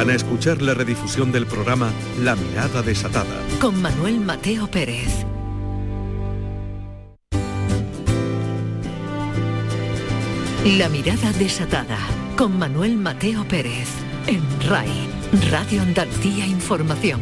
[0.00, 1.90] Van a escuchar la redifusión del programa
[2.22, 3.36] La Mirada Desatada.
[3.60, 5.26] Con Manuel Mateo Pérez.
[10.64, 11.98] La Mirada Desatada.
[12.34, 13.90] Con Manuel Mateo Pérez.
[14.26, 14.40] En
[14.70, 14.88] RAI.
[15.50, 17.20] Radio Andalucía Información.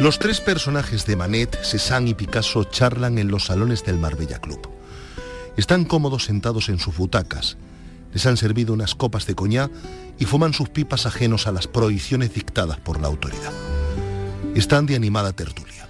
[0.00, 4.70] Los tres personajes de Manet, Cézanne y Picasso charlan en los salones del Marbella Club.
[5.58, 7.58] Están cómodos sentados en sus butacas.
[8.12, 9.70] Les han servido unas copas de coñac
[10.18, 13.52] y fuman sus pipas ajenos a las prohibiciones dictadas por la autoridad.
[14.54, 15.88] Están de animada tertulia.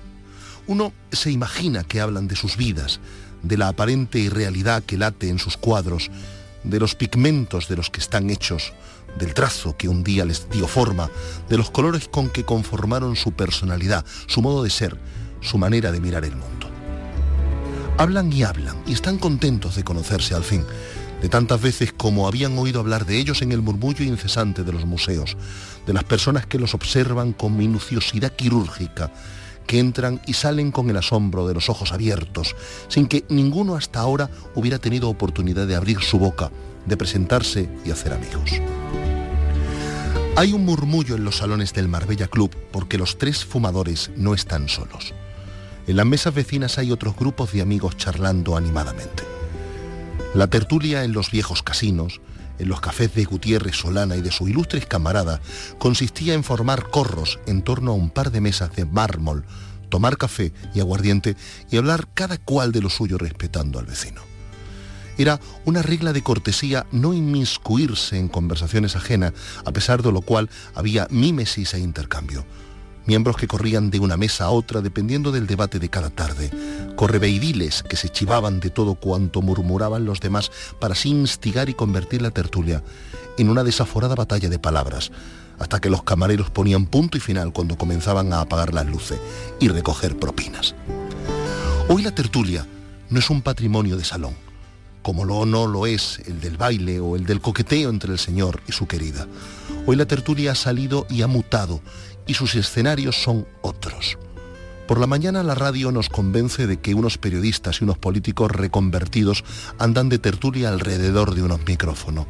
[0.67, 3.01] Uno se imagina que hablan de sus vidas,
[3.43, 6.11] de la aparente irrealidad que late en sus cuadros,
[6.63, 8.73] de los pigmentos de los que están hechos,
[9.19, 11.11] del trazo que un día les dio forma,
[11.49, 14.97] de los colores con que conformaron su personalidad, su modo de ser,
[15.41, 16.69] su manera de mirar el mundo.
[17.99, 20.65] Hablan y hablan y están contentos de conocerse al fin,
[21.21, 24.87] de tantas veces como habían oído hablar de ellos en el murmullo incesante de los
[24.87, 25.37] museos,
[25.87, 29.13] de las personas que los observan con minuciosidad quirúrgica,
[29.67, 32.57] que entran y salen con el asombro de los ojos abiertos,
[32.89, 36.51] sin que ninguno hasta ahora hubiera tenido oportunidad de abrir su boca,
[36.87, 38.51] de presentarse y hacer amigos.
[40.37, 44.69] Hay un murmullo en los salones del Marbella Club porque los tres fumadores no están
[44.69, 45.13] solos.
[45.87, 49.40] En las mesas vecinas hay otros grupos de amigos charlando animadamente.
[50.33, 52.21] La tertulia en los viejos casinos,
[52.61, 55.41] en los cafés de Gutiérrez Solana y de su ilustres camarada,
[55.79, 59.45] consistía en formar corros en torno a un par de mesas de mármol,
[59.89, 61.37] tomar café y aguardiente
[61.69, 64.23] y hablar cada cual de lo suyo respetando al vecino.
[65.19, 69.33] Era una regla de cortesía no inmiscuirse en conversaciones ajenas,
[69.65, 72.47] a pesar de lo cual había mímesis e intercambio
[73.11, 76.49] miembros que corrían de una mesa a otra dependiendo del debate de cada tarde,
[76.95, 82.23] correveidiles que se chivaban de todo cuanto murmuraban los demás para así instigar y convertir
[82.23, 82.85] la tertulia
[83.37, 85.11] en una desaforada batalla de palabras,
[85.59, 89.19] hasta que los camareros ponían punto y final cuando comenzaban a apagar las luces
[89.59, 90.77] y recoger propinas.
[91.89, 92.65] Hoy la tertulia
[93.09, 94.37] no es un patrimonio de salón,
[95.03, 98.61] como lo no lo es el del baile o el del coqueteo entre el señor
[98.69, 99.27] y su querida.
[99.87, 101.81] Hoy la tertulia ha salido y ha mutado
[102.27, 104.19] y sus escenarios son otros.
[104.87, 109.45] Por la mañana la radio nos convence de que unos periodistas y unos políticos reconvertidos
[109.79, 112.27] andan de tertulia alrededor de unos micrófonos.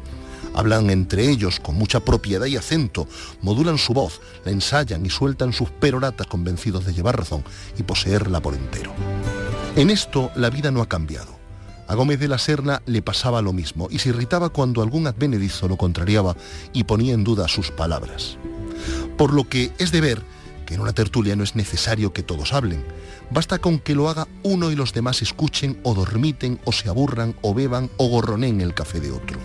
[0.53, 3.07] Hablan entre ellos con mucha propiedad y acento,
[3.41, 7.43] modulan su voz, la ensayan y sueltan sus peroratas convencidos de llevar razón
[7.79, 8.93] y poseerla por entero.
[9.75, 11.39] En esto la vida no ha cambiado.
[11.87, 15.67] A Gómez de la Serna le pasaba lo mismo y se irritaba cuando algún advenedizo
[15.67, 16.35] lo contrariaba
[16.73, 18.37] y ponía en duda sus palabras.
[19.21, 20.23] Por lo que es de ver
[20.65, 22.83] que en una tertulia no es necesario que todos hablen.
[23.29, 27.35] Basta con que lo haga uno y los demás escuchen o dormiten o se aburran
[27.43, 29.37] o beban o gorroneen el café de otro.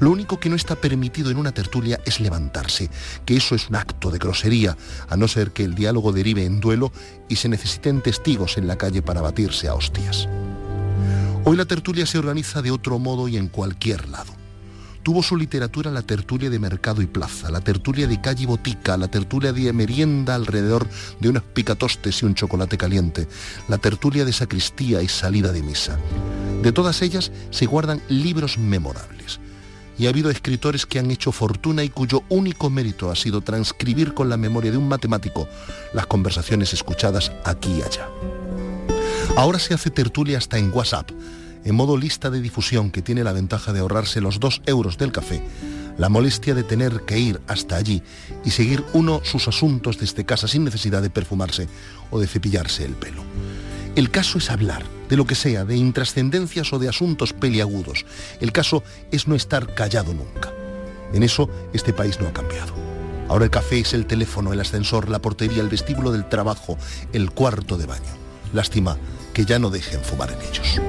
[0.00, 2.90] Lo único que no está permitido en una tertulia es levantarse,
[3.24, 4.76] que eso es un acto de grosería,
[5.08, 6.92] a no ser que el diálogo derive en duelo
[7.26, 10.28] y se necesiten testigos en la calle para batirse a hostias.
[11.44, 14.35] Hoy la tertulia se organiza de otro modo y en cualquier lado.
[15.06, 18.96] Tuvo su literatura la tertulia de mercado y plaza, la tertulia de calle y botica,
[18.96, 20.84] la tertulia de merienda alrededor
[21.20, 23.28] de unos picatostes y un chocolate caliente,
[23.68, 25.96] la tertulia de sacristía y salida de misa.
[26.60, 29.38] De todas ellas se guardan libros memorables.
[29.96, 34.12] Y ha habido escritores que han hecho fortuna y cuyo único mérito ha sido transcribir
[34.12, 35.46] con la memoria de un matemático
[35.94, 38.08] las conversaciones escuchadas aquí y allá.
[39.36, 41.12] Ahora se hace tertulia hasta en WhatsApp
[41.66, 45.10] en modo lista de difusión que tiene la ventaja de ahorrarse los dos euros del
[45.10, 45.42] café,
[45.98, 48.02] la molestia de tener que ir hasta allí
[48.44, 51.66] y seguir uno sus asuntos desde casa sin necesidad de perfumarse
[52.12, 53.24] o de cepillarse el pelo.
[53.96, 58.06] El caso es hablar, de lo que sea, de intrascendencias o de asuntos peliagudos.
[58.40, 60.52] El caso es no estar callado nunca.
[61.12, 62.74] En eso este país no ha cambiado.
[63.28, 66.78] Ahora el café es el teléfono, el ascensor, la portería, el vestíbulo del trabajo,
[67.12, 68.14] el cuarto de baño.
[68.52, 68.96] Lástima
[69.34, 70.80] que ya no dejen fumar en ellos.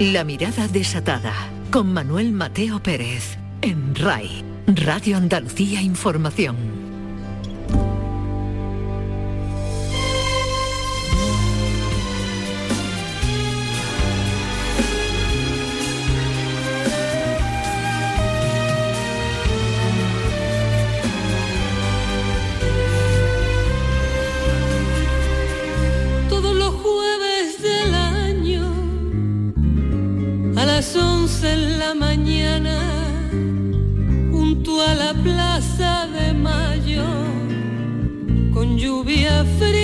[0.00, 1.32] La mirada desatada
[1.70, 6.73] con Manuel Mateo Pérez en RAI, Radio Andalucía Información.
[39.58, 39.83] Frente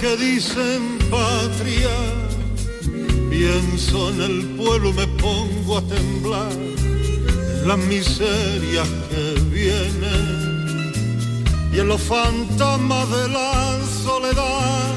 [0.00, 1.90] que dicen patria,
[3.30, 6.52] pienso en el pueblo, me pongo a temblar,
[7.66, 10.92] las miserias que vienen
[11.72, 14.94] y en los fantasmas de la soledad.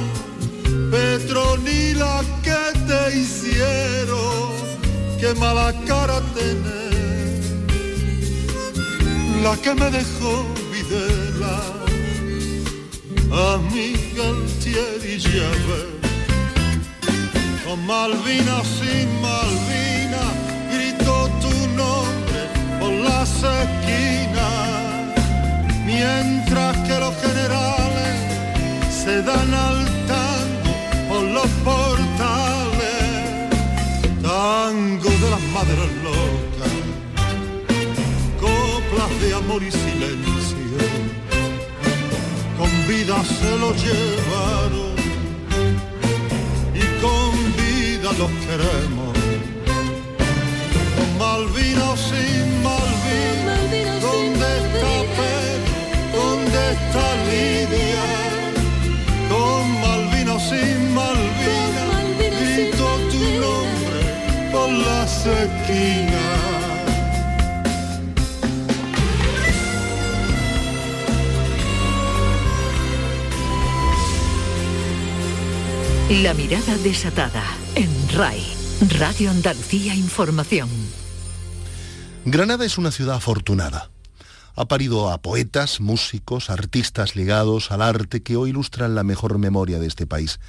[0.92, 4.52] Petronila, que te hicieron?
[5.20, 7.42] Qué mala cara tener,
[9.42, 11.81] la que me dejó Videla
[13.32, 15.82] amiga Altieri Llave.
[17.66, 20.24] Con Malvina sin Malvina,
[20.74, 22.42] gritó tu nombre
[22.80, 25.16] por las esquinas,
[25.86, 28.16] mientras que los generales
[29.04, 30.74] se dan al tango
[31.10, 33.00] por los portales,
[34.22, 36.74] tango de las madres locas,
[38.40, 40.31] coplas de amor y silencio
[42.82, 44.96] con vida se lo llevaron
[46.74, 49.18] y con vida los queremos.
[50.96, 53.56] Con Malvina o sin Malvina,
[54.02, 55.76] ¿dónde está Pedro?
[56.14, 58.06] ¿Dónde está Lidia?
[59.30, 61.86] Con Malvina o sin Malvina,
[62.18, 64.00] grito tu nombre
[64.52, 66.51] por la esquinas.
[76.12, 77.42] La mirada desatada
[77.74, 78.46] en RAI,
[79.00, 80.68] Radio Andalucía Información.
[82.26, 83.92] Granada es una ciudad afortunada.
[84.56, 89.80] Ha parido a poetas, músicos, artistas ligados al arte que hoy ilustran la mejor memoria
[89.80, 90.42] de este país.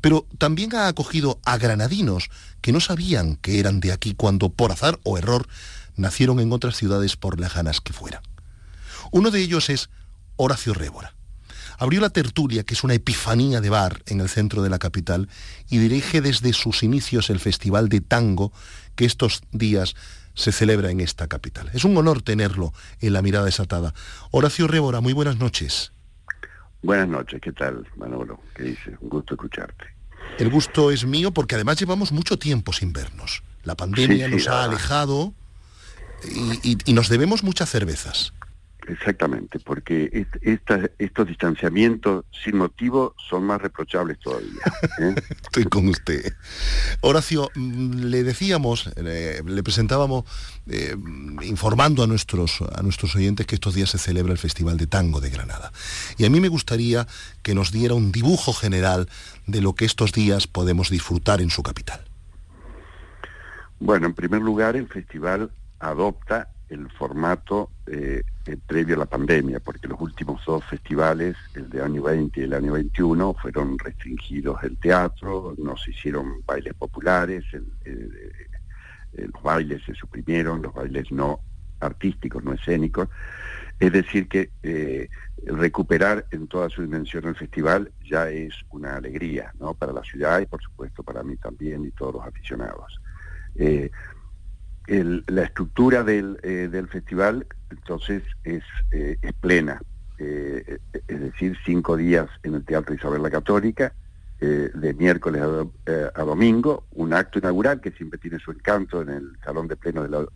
[0.00, 2.30] Pero también ha acogido a granadinos
[2.60, 5.48] que no sabían que eran de aquí cuando, por azar o error,
[5.96, 8.22] nacieron en otras ciudades por lejanas que fueran.
[9.10, 9.90] Uno de ellos es
[10.36, 11.17] Horacio Révora
[11.78, 15.28] abrió la tertulia, que es una epifanía de bar en el centro de la capital,
[15.70, 18.52] y dirige desde sus inicios el Festival de Tango
[18.96, 19.94] que estos días
[20.34, 21.70] se celebra en esta capital.
[21.72, 23.94] Es un honor tenerlo en la mirada desatada.
[24.30, 25.92] Horacio Rébora, muy buenas noches.
[26.82, 28.40] Buenas noches, ¿qué tal, Manolo?
[28.54, 28.96] ¿Qué dice?
[29.00, 29.86] Un gusto escucharte.
[30.38, 33.42] El gusto es mío porque además llevamos mucho tiempo sin vernos.
[33.64, 35.32] La pandemia nos ha alejado
[36.62, 38.32] y nos debemos muchas cervezas.
[38.88, 44.62] Exactamente, porque estos distanciamientos sin motivo son más reprochables todavía.
[45.00, 45.14] ¿eh?
[45.42, 46.32] Estoy con usted.
[47.02, 50.24] Horacio, mm, le decíamos, le presentábamos
[50.68, 50.96] eh,
[51.42, 55.20] informando a nuestros, a nuestros oyentes que estos días se celebra el Festival de Tango
[55.20, 55.70] de Granada.
[56.16, 57.06] Y a mí me gustaría
[57.42, 59.08] que nos diera un dibujo general
[59.46, 62.04] de lo que estos días podemos disfrutar en su capital.
[63.80, 69.60] Bueno, en primer lugar, el festival adopta el formato eh, eh, previo a la pandemia,
[69.60, 74.62] porque los últimos dos festivales, el de año 20 y el año 21, fueron restringidos
[74.62, 77.44] el teatro, no se hicieron bailes populares,
[79.12, 81.40] los bailes se suprimieron, los bailes no
[81.80, 83.08] artísticos, no escénicos.
[83.78, 85.08] Es decir, que eh,
[85.46, 89.74] recuperar en toda su dimensión el festival ya es una alegría ¿no?
[89.74, 93.00] para la ciudad y por supuesto para mí también y todos los aficionados
[94.88, 99.82] la estructura del, eh, del, festival entonces es, eh, es plena,
[100.18, 103.92] eh, es decir, cinco días en el Teatro Isabel la Católica,
[104.40, 109.66] de miércoles a, domingo, un acto inaugural que siempre tiene su encanto en el Salón
[109.66, 110.28] de Pleno del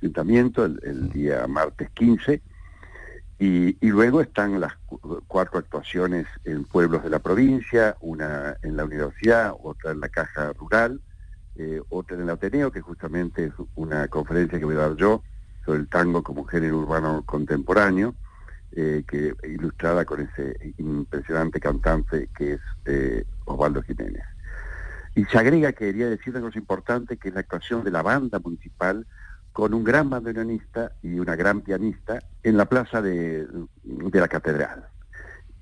[0.00, 2.40] Ayuntamiento, el, día martes 15,
[3.38, 4.72] y, y, luego están las
[5.26, 10.54] cuatro actuaciones en pueblos de la provincia, una en la universidad, otra en la Caja
[10.54, 10.98] Rural,
[11.62, 15.22] eh, otra en el Ateneo, que justamente es una conferencia que voy a dar yo
[15.62, 18.14] sobre el tango como género urbano contemporáneo,
[18.72, 24.24] eh, que ilustrada con ese impresionante cantante que es eh, Osvaldo Jiménez.
[25.14, 28.38] Y se agrega, quería decir una cosa importante, que es la actuación de la banda
[28.38, 29.06] municipal
[29.52, 33.46] con un gran bandoneonista y una gran pianista en la plaza de,
[33.84, 34.86] la catedral.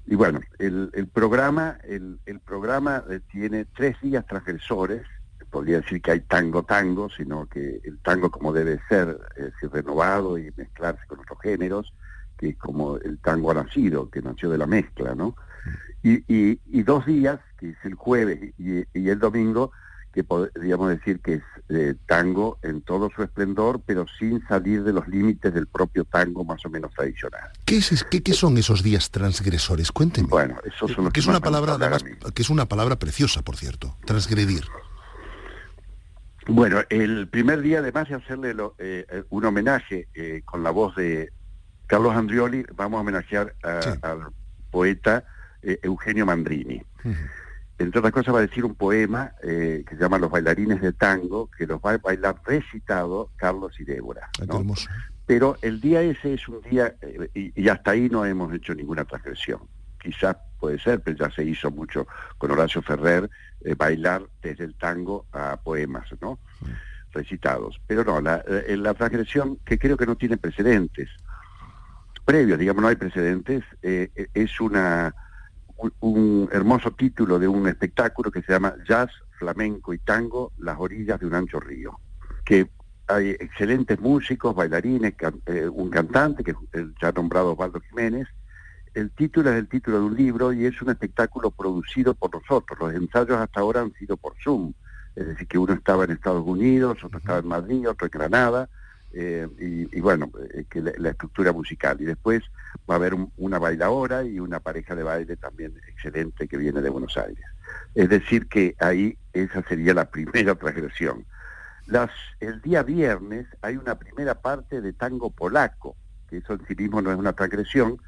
[0.07, 3.03] Y bueno, el, programa, el programa
[3.33, 5.03] tiene tres días transgresores,
[5.51, 10.39] podría decir que hay tango tango, sino que el tango como debe ser, es renovado
[10.39, 11.93] y mezclarse con otros géneros,
[12.39, 15.35] que es como el tango ha nacido, que nació de la mezcla, ¿no?
[16.03, 19.73] Y, y, dos días, que es el jueves y, el domingo,
[20.13, 24.93] que podríamos decir que es eh, tango en todo su esplendor, pero sin salir de
[24.93, 27.51] los límites del propio tango más o menos tradicional.
[27.65, 29.91] ¿Qué, es, qué, qué son esos días transgresores?
[29.93, 30.29] Cuéntenme.
[30.29, 31.77] Bueno, eso son los que, es una palabra,
[32.33, 34.65] que es una palabra preciosa, por cierto, transgredir.
[36.49, 40.97] Bueno, el primer día, además de hacerle eh, eh, un homenaje eh, con la voz
[40.97, 41.31] de
[41.87, 44.29] Carlos Andrioli, vamos a homenajear al
[44.71, 45.25] poeta
[45.63, 46.83] Eugenio Mandrini.
[47.79, 51.49] Entre otras cosas va a decir un poema que se llama Los bailarines de tango,
[51.57, 54.29] que los va a bailar recitado Carlos y Débora.
[55.29, 59.05] Pero el día ese es un día, eh, y, hasta ahí no hemos hecho ninguna
[59.05, 59.61] transgresión.
[60.03, 63.31] Quizás puede ser, pero ya se hizo mucho con Horacio Ferrer,
[63.65, 66.39] eh, bailar desde el tango a poemas, ¿no?
[67.13, 67.81] Recitados.
[67.87, 71.09] Pero no, la, la transgresión que creo que no tiene precedentes,
[72.25, 75.15] previos, digamos, no hay precedentes, es una
[76.01, 81.21] un, hermoso título de un espectáculo que se llama Jazz, Flamenco y Tango, las orillas
[81.21, 82.01] de un ancho río,
[82.45, 82.69] que
[83.07, 85.15] hay excelentes músicos, bailarines,
[85.47, 86.55] eh, un cantante, que
[87.01, 88.29] ya nombrado Osvaldo Jiménez.
[88.95, 92.79] El título es el título de un libro y es un espectáculo producido por nosotros.
[92.79, 94.73] Los ensayos hasta ahora han sido por Zoom,
[95.15, 98.69] es decir, que uno estaba en Estados Unidos, otro estaba en Madrid, otro en Granada,
[99.13, 102.01] eh, y, bueno, eh, que la, estructura musical.
[102.01, 102.43] Y después
[102.89, 106.91] va a haber una bailadora y una pareja de baile también excelente que viene de
[106.91, 107.45] Buenos Aires.
[107.95, 111.25] Es decir, que ahí esa sería la primera transgresión.
[111.87, 115.97] Las, el día viernes hay una primera parte de tango polaco,
[116.29, 117.99] que eso en sí mismo no es una transgresión,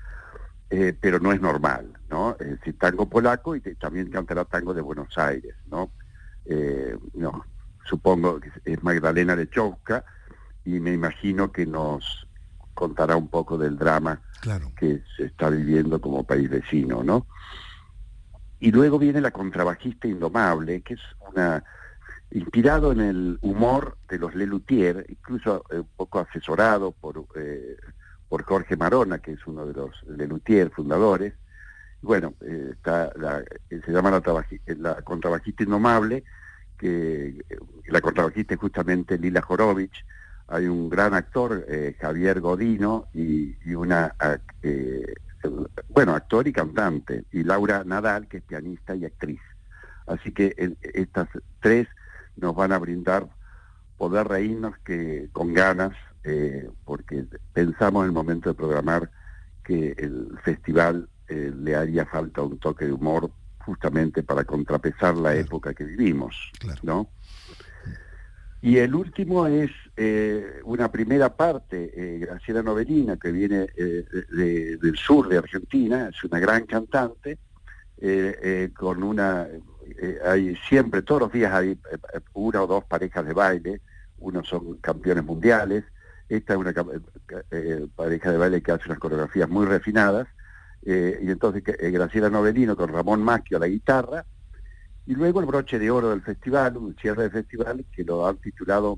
[0.71, 2.37] eh, pero no es normal, ¿no?
[2.39, 5.91] Es decir, tango polaco y también cantará tango de Buenos Aires, ¿no?
[7.15, 7.45] no
[7.85, 10.05] supongo que es Magdalena de Chowka,
[10.65, 12.27] y me imagino que nos
[12.75, 14.21] contará un poco del drama
[14.77, 17.27] que se está viviendo como país vecino, ¿no?
[18.59, 21.01] Y luego viene la contrabajista indomable, que es
[21.33, 21.65] una
[22.31, 27.77] inspirado en el humor de los Lelutier, incluso eh, un poco asesorado por eh,
[28.31, 31.35] por Jorge Marona, que es uno de los Lelutier fundadores.
[32.01, 34.47] Bueno, eh, está la, se llama la,
[34.79, 36.23] la contrabajista indomable,
[36.79, 37.45] que
[37.89, 40.07] la contrabajista es justamente Lila Jorovich,
[40.47, 44.15] hay un gran actor, eh, Javier Godino, y, una,
[44.63, 45.15] eh,
[45.89, 49.41] bueno, actor y cantante, y Laura Nadal, que es pianista y actriz.
[50.07, 50.55] Así que
[50.95, 51.29] estas
[51.61, 51.89] tres
[52.37, 53.29] nos van a brindar
[53.99, 55.93] poder reírnos que con ganas,
[56.25, 59.11] eh, porque pensamos en el momento de programar
[59.65, 63.31] que el festival le haría falta un toque de humor
[63.65, 66.51] justamente para contrapesar la época que vivimos,
[66.83, 67.09] ¿no?
[68.63, 74.05] Y el último es eh, una primera parte, eh, Graciela Novelina, que viene eh,
[74.81, 77.39] del sur de Argentina, es una gran cantante,
[78.75, 79.47] con una,
[80.25, 81.79] hay siempre, todos los días hay
[82.33, 83.81] una o dos parejas de baile,
[84.19, 85.85] unos son campeones mundiales,
[86.37, 86.73] esta es una
[87.95, 90.29] pareja de baile que hace unas coreografías muy refinadas,
[90.83, 94.25] y entonces Graciela Novelino con Ramón Macchio a la guitarra,
[95.07, 98.37] y luego el broche de oro del festival, un cierre de festival que lo han
[98.37, 98.97] titulado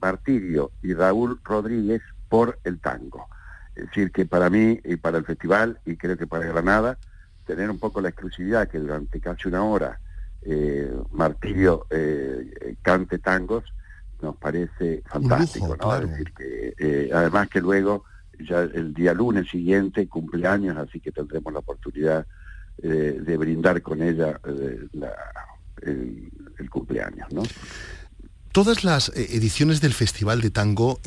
[0.00, 3.26] Martirio y Raúl Rodríguez por el tango.
[3.74, 6.98] Es decir, que para mí y para el festival, y creo que para Granada,
[7.46, 9.98] tener un poco la exclusividad que durante casi una hora
[10.42, 13.64] eh, Martirio eh, cante tangos,
[14.22, 15.96] nos parece fantástico, ¿no?
[15.96, 18.04] Es decir, que eh, además que luego,
[18.38, 22.26] ya el día lunes siguiente, cumpleaños, así que tendremos la oportunidad
[22.82, 24.86] eh, de brindar con ella eh,
[25.82, 27.32] el, cumpleaños.
[27.32, 27.42] ¿no?
[28.52, 31.00] Todas las ediciones del Festival de Tango,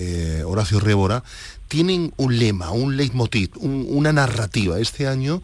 [0.45, 1.23] Horacio Rébora,
[1.67, 4.79] tienen un lema, un leitmotiv, una narrativa.
[4.79, 5.41] Este año,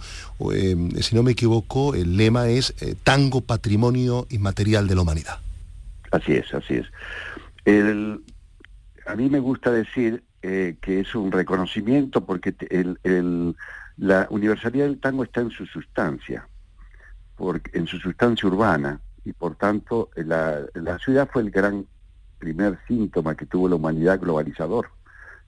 [1.02, 2.74] si no me equivoco, el lema es
[3.04, 5.40] Tango Patrimonio Inmaterial de la Humanidad.
[6.12, 6.88] Así es, así es.
[7.66, 13.56] A mí me gusta decir que es un reconocimiento porque el,
[13.98, 16.48] la universalidad del tango está en su sustancia,
[17.74, 20.66] en su sustancia urbana, y por tanto la,
[21.00, 21.86] ciudad fue el gran
[22.38, 24.90] primer síntoma que tuvo la humanidad globalizador,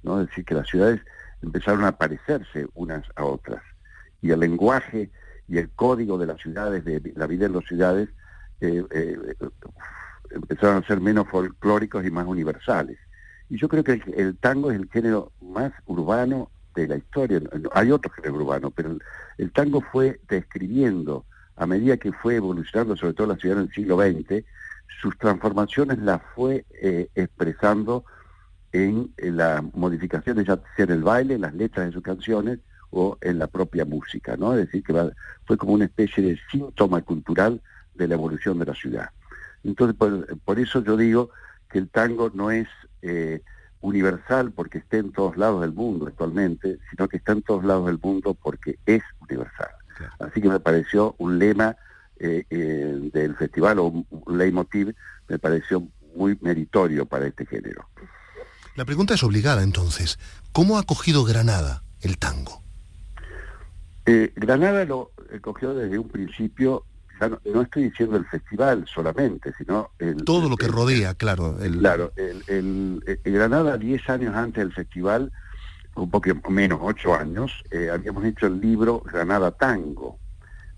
[0.03, 0.21] ¿no?
[0.21, 1.01] Es decir, que las ciudades
[1.41, 3.63] empezaron a parecerse unas a otras,
[4.21, 5.09] y el lenguaje
[5.47, 8.09] y el código de las ciudades, de la vida en las ciudades,
[8.59, 9.17] eh, eh,
[10.33, 12.97] empezaron a ser menos folclóricos y más universales.
[13.49, 17.41] Y yo creo que el tango es el género más urbano de la historia.
[17.73, 18.97] Hay otros género urbano, pero
[19.37, 23.73] el, tango fue describiendo, a medida que fue evolucionando, sobre todo la ciudad en el
[23.73, 24.45] siglo XX,
[25.01, 28.05] sus transformaciones las fue eh, expresando
[28.71, 32.59] en, la modificación de ya sea en el baile, en las letras de sus canciones
[32.89, 34.53] o en la propia música, ¿no?
[34.53, 35.11] Es decir, que
[35.45, 37.61] fue como una especie de síntoma cultural
[37.95, 39.09] de la evolución de la ciudad.
[39.63, 41.29] Entonces, por, eso yo digo
[41.69, 42.67] que el tango no es
[43.01, 43.41] eh,
[43.81, 47.87] universal porque esté en todos lados del mundo actualmente, sino que está en todos lados
[47.87, 49.69] del mundo porque es universal.
[50.19, 51.75] Así que me pareció un lema
[52.19, 54.93] eh, eh, del festival o un leitmotiv,
[55.27, 57.87] me pareció muy meritorio para este género.
[58.75, 60.19] La pregunta es obligada entonces.
[60.51, 62.61] ¿Cómo ha cogido Granada el tango?
[64.05, 66.85] Eh, Granada lo cogió desde un principio,
[67.29, 71.57] no, estoy diciendo el festival solamente, sino el, todo lo que rodea, claro.
[71.79, 75.31] Claro, el, Granada 10 años antes del festival,
[75.95, 80.17] un poco menos, 8 años, eh, habíamos hecho el libro Granada Tango,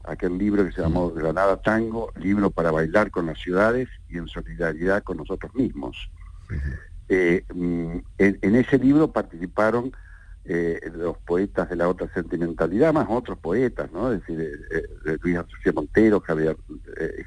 [0.04, 1.16] aquel libro que se llamó mm.
[1.16, 6.10] Granada Tango, libro para bailar con las ciudades y en solidaridad con nosotros mismos.
[7.10, 9.92] Eh, mm, en, ese libro participaron
[10.46, 14.12] eh, los poetas de la otra sentimentalidad, más otros poetas, ¿no?
[14.12, 16.58] Es decir, eh, eh, Luis Antonio Montero, Javier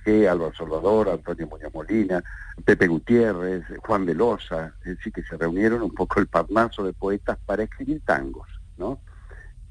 [0.05, 2.23] G., Álvaro Salvador, Antonio Muñoz Molina,
[2.63, 6.93] Pepe Gutiérrez, Juan de Loza, es decir, que se reunieron un poco el parnaso de
[6.93, 9.01] poetas para escribir tangos, ¿no?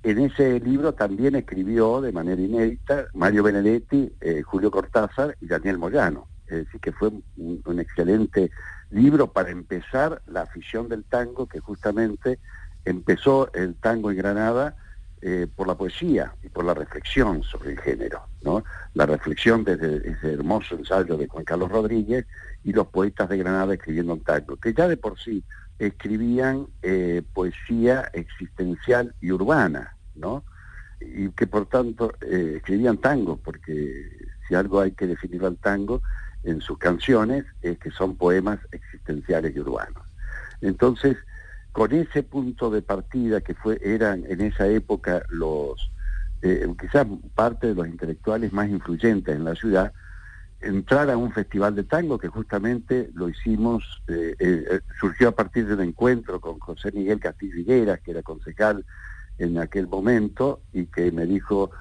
[0.01, 4.11] En ese libro también escribió de manera inédita Mario Benedetti,
[4.43, 6.27] Julio Cortázar y Daniel Moyano.
[6.45, 8.51] Es decir, que fue un excelente
[8.91, 12.39] libro para empezar la afición del tango que justamente
[12.85, 14.75] empezó el tango en Granada
[15.21, 18.63] eh, por la poesía y por la reflexión sobre el género, ¿no?
[18.93, 22.27] La reflexión desde ese hermoso ensayo de Juan Carlos Rodríguez
[22.63, 25.43] y los poetas de Granada escribiendo un tango, que ya de por sí
[25.79, 30.43] escribían eh, poesía existencial y urbana, ¿no?
[31.01, 36.01] Y que por tanto eh, escribían tango, porque si algo hay que definir al tango
[36.43, 40.03] en sus canciones es que son poemas existenciales y urbanos.
[40.61, 41.17] Entonces,
[41.75, 45.91] con ese punto de partida que fue, eran en esa época los,
[46.41, 49.91] eh, quizás parte de los intelectuales más influyentes en la ciudad,
[50.61, 55.67] entrar a un festival de tango que justamente lo hicimos, eh, eh, surgió a partir
[55.67, 58.85] de un encuentro con José Miguel Castillo Higueras, que era concejal
[59.37, 61.71] en aquel momento, y que me dijo,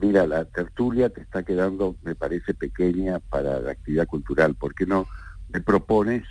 [0.00, 4.86] mira, la tertulia te está quedando, me parece, pequeña para la actividad cultural, ¿por qué
[4.86, 5.06] no
[5.52, 6.24] me propones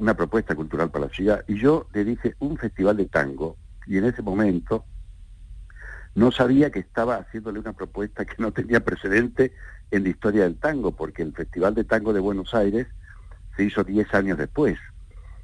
[0.00, 3.98] una propuesta cultural para la ciudad y yo le dije un festival de tango y
[3.98, 4.84] en ese momento
[6.14, 9.52] no sabía que estaba haciéndole una propuesta que no tenía precedente
[9.90, 12.86] en la historia del tango, porque el Festival de Tango de Buenos Aires
[13.56, 14.78] se hizo 10 años después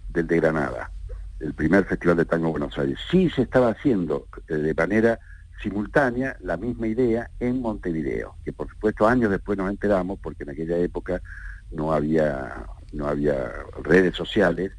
[0.09, 0.91] del de Granada,
[1.39, 2.99] el primer Festival de Tango de Buenos Aires.
[3.11, 5.21] Sí se estaba haciendo eh, de manera
[5.63, 10.51] simultánea la misma idea en Montevideo, que por supuesto años después nos enteramos, porque en
[10.51, 11.23] aquella época
[11.71, 14.73] no había no había redes sociales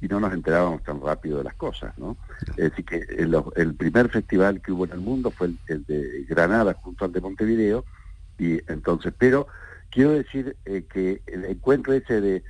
[0.00, 2.16] y no nos enterábamos tan rápido de las cosas, ¿no?
[2.56, 6.74] Es decir, que el, primer festival que hubo en el mundo fue el, de Granada
[6.74, 7.84] junto al de Montevideo,
[8.36, 9.46] y entonces, pero
[9.90, 12.42] quiero decir eh, que el encuentro ese de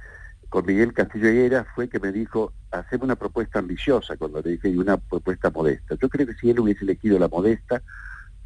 [0.49, 4.69] con Miguel Castillo Higuera fue que me dijo, hacemos una propuesta ambiciosa, cuando le dije,
[4.69, 5.95] y una propuesta modesta.
[6.01, 7.83] Yo creo que si él hubiese elegido la modesta,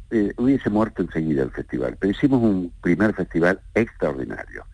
[0.09, 4.65] eh, hubiese muerto enseguida el festival, pero hicimos un primer festival extraordinario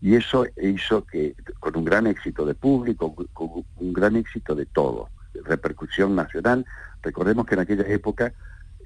[0.00, 4.66] y eso hizo que, con un gran éxito de público, con un gran éxito de
[4.66, 5.08] todo,
[5.44, 6.64] repercusión nacional,
[7.02, 8.32] recordemos que en aquella época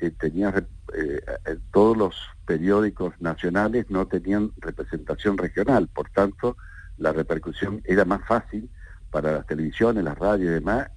[0.01, 0.49] eh, tenía,
[0.95, 6.57] eh, eh, todos los periódicos nacionales no tenían representación regional, por tanto
[6.99, 8.69] la repercusión era más fácil
[9.11, 10.89] para las televisiones, las radios y demás,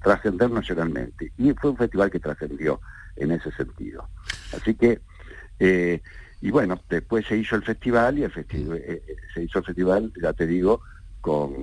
[0.00, 1.32] trascender nacionalmente.
[1.36, 2.80] Y fue un festival que trascendió
[3.16, 4.08] en ese sentido.
[4.56, 5.00] Así que
[6.44, 9.64] y bueno, después se hizo el festival y el festival, eh, eh, se hizo el
[9.64, 10.82] festival, ya te digo,
[11.22, 11.54] con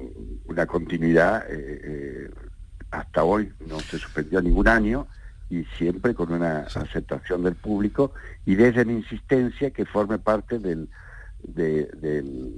[0.45, 2.31] una continuidad, eh,
[2.89, 5.05] hasta hoy no se suspendió ningún año
[5.51, 8.13] y siempre con una aceptación del público
[8.43, 10.89] y desde la insistencia que forme parte del,
[11.43, 12.51] del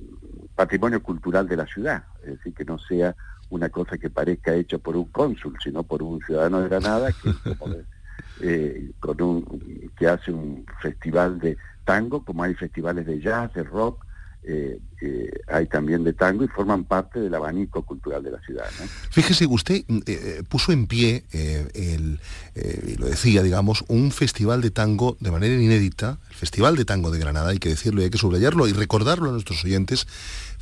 [0.56, 3.14] patrimonio cultural de la ciudad, es decir, que no sea
[3.50, 8.94] una cosa que parezca hecha por un cónsul, sino por un ciudadano de Granada que,
[9.02, 14.06] con un, que hace un festival de tango, como hay festivales de jazz, de rock,
[14.46, 18.66] eh, eh, hay también de tango y forman parte del abanico cultural de la ciudad.
[19.10, 22.20] Fíjese, usted eh, puso en pie, el,
[22.98, 27.20] lo decía, digamos, un festival de tango de manera inédita, el Festival de Tango de
[27.20, 30.08] Granada, hay que decirlo y hay que subrayarlo y recordarlo a nuestros oyentes,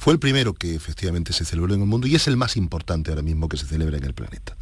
[0.02, 3.12] fue el primero que efectivamente se celebró en el mundo y es el más importante
[3.12, 4.58] ahora mismo que se celebra en el planeta.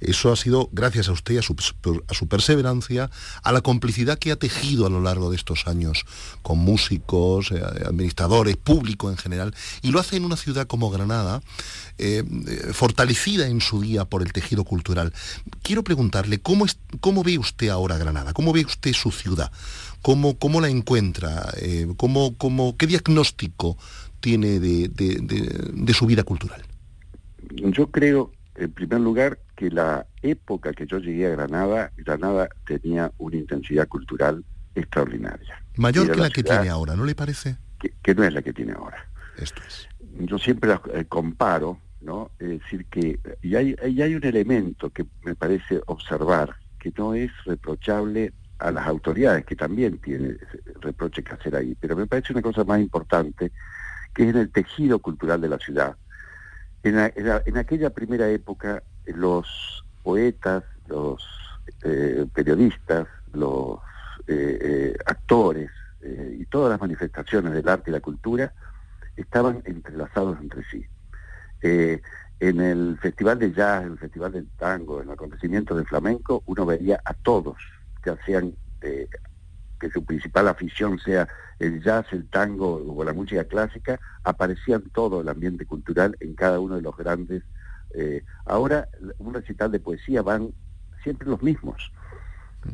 [0.00, 1.54] Eso ha sido gracias a usted, a su,
[2.08, 3.10] a su perseverancia,
[3.42, 6.06] a la complicidad que ha tejido a lo largo de estos años
[6.40, 11.42] con músicos, eh, administradores, público en general, y lo hace en una ciudad como Granada,
[11.98, 15.12] eh, eh, fortalecida en su día por el tejido cultural.
[15.60, 16.64] Quiero preguntarle, ¿cómo,
[17.00, 18.32] cómo ve usted ahora Granada?
[18.32, 19.52] ¿Cómo ve usted su ciudad?
[20.00, 21.52] ¿Cómo, cómo la encuentra?
[21.96, 23.76] ¿cómo, cómo, ¿Qué diagnóstico
[24.20, 26.62] tiene de, de su vida cultural?
[27.50, 33.12] Yo creo en primer lugar, que la época que yo llegué a Granada, Granada tenía
[33.18, 35.62] una intensidad cultural extraordinaria.
[35.76, 37.56] Mayor que la, que tiene ahora, ¿no le parece?
[38.02, 39.08] Que, no es la que tiene ahora.
[39.36, 39.88] Esto es.
[40.18, 42.32] Yo siempre eh, comparo, ¿no?
[42.40, 47.14] Es decir, que y hay, y hay un elemento que me parece observar, que no
[47.14, 50.36] es reprochable a las autoridades, que también tiene
[50.80, 53.52] reproche que hacer ahí, pero me parece una cosa más importante,
[54.18, 55.94] que es en el tejido cultural de la ciudad.
[56.82, 61.24] En, aquella primera época, los poetas, los
[61.84, 63.78] eh, periodistas, los
[64.26, 65.70] eh, eh, actores
[66.02, 68.52] y todas las manifestaciones del arte y la cultura
[69.16, 70.84] estaban entrelazados entre sí.
[71.60, 76.42] en el Festival de Jazz, en el Festival del Tango, en el acontecimiento del flamenco,
[76.46, 77.56] uno vería a todos
[78.04, 79.08] ya sean eh,
[79.78, 85.20] que su principal afición sea el jazz, el tango o la música clásica, aparecían todo
[85.20, 87.42] el ambiente cultural en cada uno de los grandes.
[87.94, 88.88] Eh, ahora,
[89.18, 90.52] un recital de poesía van
[91.02, 91.92] siempre los mismos.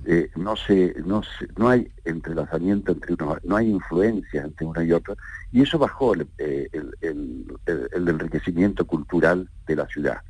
[0.07, 1.23] Eh, no, se, no,
[1.57, 5.17] no hay entrelazamiento entre uno, no hay influencia entre uno y otro,
[5.53, 10.23] y eso bajó el, el enriquecimiento cultural de la ciudad.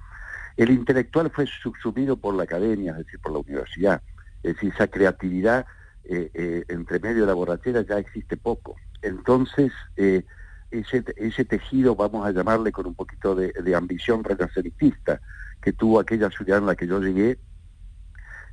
[0.57, 4.03] El intelectual fue subsumido por la academia, es decir, por la universidad
[4.45, 5.67] es decir, esa creatividad
[6.07, 8.77] eh, eh, entre medio de la borrachera ya existe poco.
[9.01, 10.25] Entonces, eh,
[10.71, 15.21] ese, tejido, vamos a llamarle con un poquito de, ambición renacentista,
[15.63, 17.39] que tuvo aquella ciudad en la que yo llegué,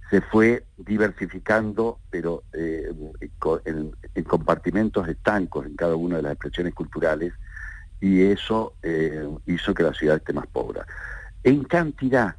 [0.09, 3.91] se fue diversificando, pero en,
[4.23, 7.33] compartimentos estancos en cada una de las expresiones culturales,
[7.99, 8.75] y eso
[9.45, 10.81] hizo que la ciudad esté más pobre.
[11.43, 12.35] En cantidad,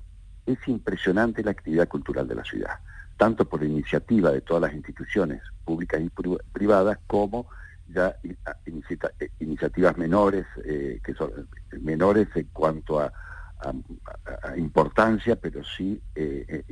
[0.46, 2.78] es impresionante la actividad cultural de la ciudad
[3.22, 6.10] tanto por iniciativa de todas las instituciones públicas y
[6.52, 7.46] privadas como
[7.86, 11.30] ya eh, iniciativas menores, eh, que son
[11.80, 13.12] menores en cuanto a,
[14.56, 16.64] importancia, pero sí eh,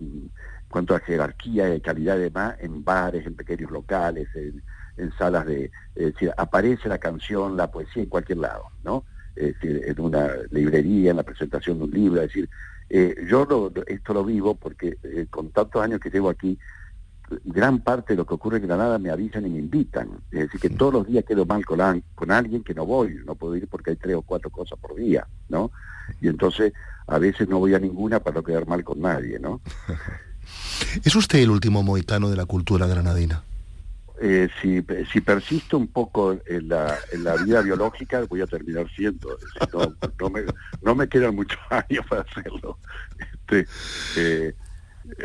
[0.00, 0.30] en
[0.70, 4.62] cuanto a jerarquía y calidad de más, en bares, en pequeños locales, en,
[5.18, 5.70] salas de...
[5.94, 9.04] Es decir, aparece la canción, la poesía en cualquier lado, ¿no?
[9.36, 12.48] Es decir, en una librería, en la presentación de un libro, es decir,
[12.90, 16.58] eh, yo esto lo vivo porque eh, con tantos años que llevo aquí,
[17.44, 20.10] gran parte de lo que ocurre en Granada me avisan y me invitan.
[20.32, 23.36] Es decir, que todos los días quedo mal con, con alguien que no voy, no
[23.36, 25.70] puedo ir porque hay tres o cuatro cosas por día, ¿no?
[26.20, 26.72] Y entonces
[27.06, 29.60] a veces no voy a ninguna para no quedar mal con nadie, ¿no?
[31.04, 33.44] ¿Es usted el último mohicano de la cultura granadina?
[34.22, 38.86] Eh, si, si, persisto un poco en la, en la vida biológica, voy a terminar
[38.94, 39.38] siendo.
[39.72, 40.42] No, no, me,
[40.82, 42.78] no me quedan muchos años para hacerlo.
[43.48, 43.66] Este,
[44.18, 44.54] eh,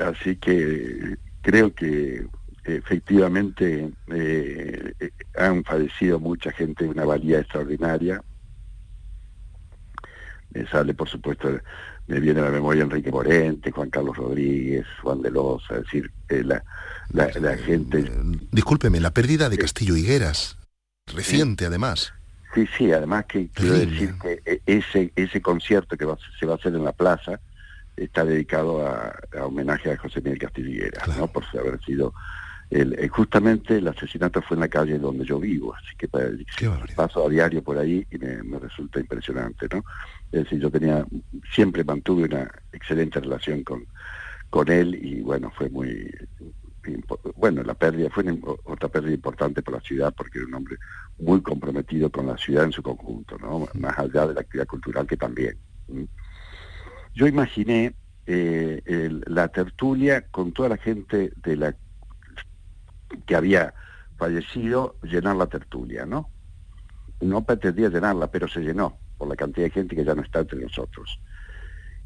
[0.02, 2.26] así que creo que
[2.64, 4.94] efectivamente eh,
[5.36, 8.24] han fallecido mucha gente de una valía extraordinaria.
[10.52, 11.50] Me sale, por supuesto,
[12.08, 16.12] me viene a la memoria Enrique Morente, Juan Carlos Rodríguez, Juan de Loza, es decir,
[16.30, 16.64] la,
[17.12, 18.10] la, gente...
[18.52, 20.58] Discúlpeme, la pérdida de Castillo Higueras,
[21.08, 22.14] reciente además.
[22.54, 26.06] Sí, sí, además que quiero decir que e, ese, ese concierto que
[26.40, 27.40] se va a hacer en la plaza
[27.98, 31.28] está dedicado a, homenaje a José Miguel Castillo Higueras, ¿no?
[31.28, 32.14] por haber sido...
[32.70, 36.08] El, eh, justamente el asesinato fue en la calle donde yo vivo, así que
[36.96, 39.84] paso a diario por ahí y me, me resulta impresionante, ¿no?
[40.32, 41.06] Es decir, yo tenía,
[41.54, 43.86] siempre mantuve una excelente relación con,
[44.50, 46.12] con él y bueno, fue muy,
[47.36, 48.24] bueno, la pérdida fue
[48.66, 50.78] otra pérdida importante para la ciudad porque era un hombre
[51.20, 53.68] muy comprometido con la ciudad en su conjunto, ¿no?
[53.74, 55.58] Más allá de la actividad cultural que también.
[57.14, 58.82] Yo imaginé eh,
[59.28, 61.76] la tertulia con toda la gente de la
[63.26, 63.74] que había
[64.18, 66.30] fallecido, llenar la tertulia, ¿no?
[67.22, 70.40] No pretendía llenarla, pero se llenó por la cantidad de gente que ya no está
[70.40, 71.20] entre nosotros.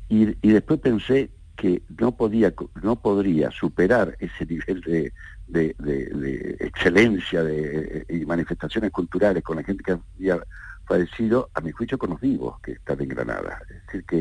[0.08, 5.14] Y, y después pensé que no podía no podría superar ese nivel de,
[5.48, 10.42] de, excelencia de, y manifestaciones culturales con la gente que había
[10.88, 13.60] fallecido, a mi juicio con los vivos que están en Granada.
[13.70, 14.20] Es decir, que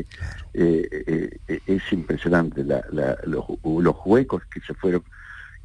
[0.53, 5.03] eh, eh, es impresionante los, los, huecos que se fueron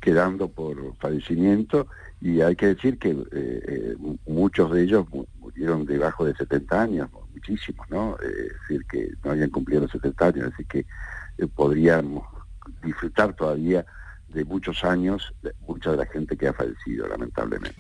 [0.05, 1.87] quedando por fallecimiento
[2.21, 5.07] y hay que decir que eh, muchos de ellos
[5.41, 8.19] murieron debajo de 70 años, muchísimos, ¿no?
[8.19, 10.81] es decir, que no habían cumplido los 70 años, así que
[11.39, 12.23] eh, podríamos
[12.83, 13.87] disfrutar todavía
[14.29, 17.75] de muchos años, de mucha de la gente que ha fallecido, lamentablemente.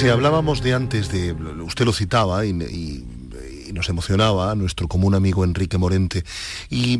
[0.00, 2.54] Fíjese, hablábamos de antes de, usted lo citaba y,
[3.74, 6.24] nos emocionaba nuestro común amigo Enrique Morente.
[6.70, 6.94] Y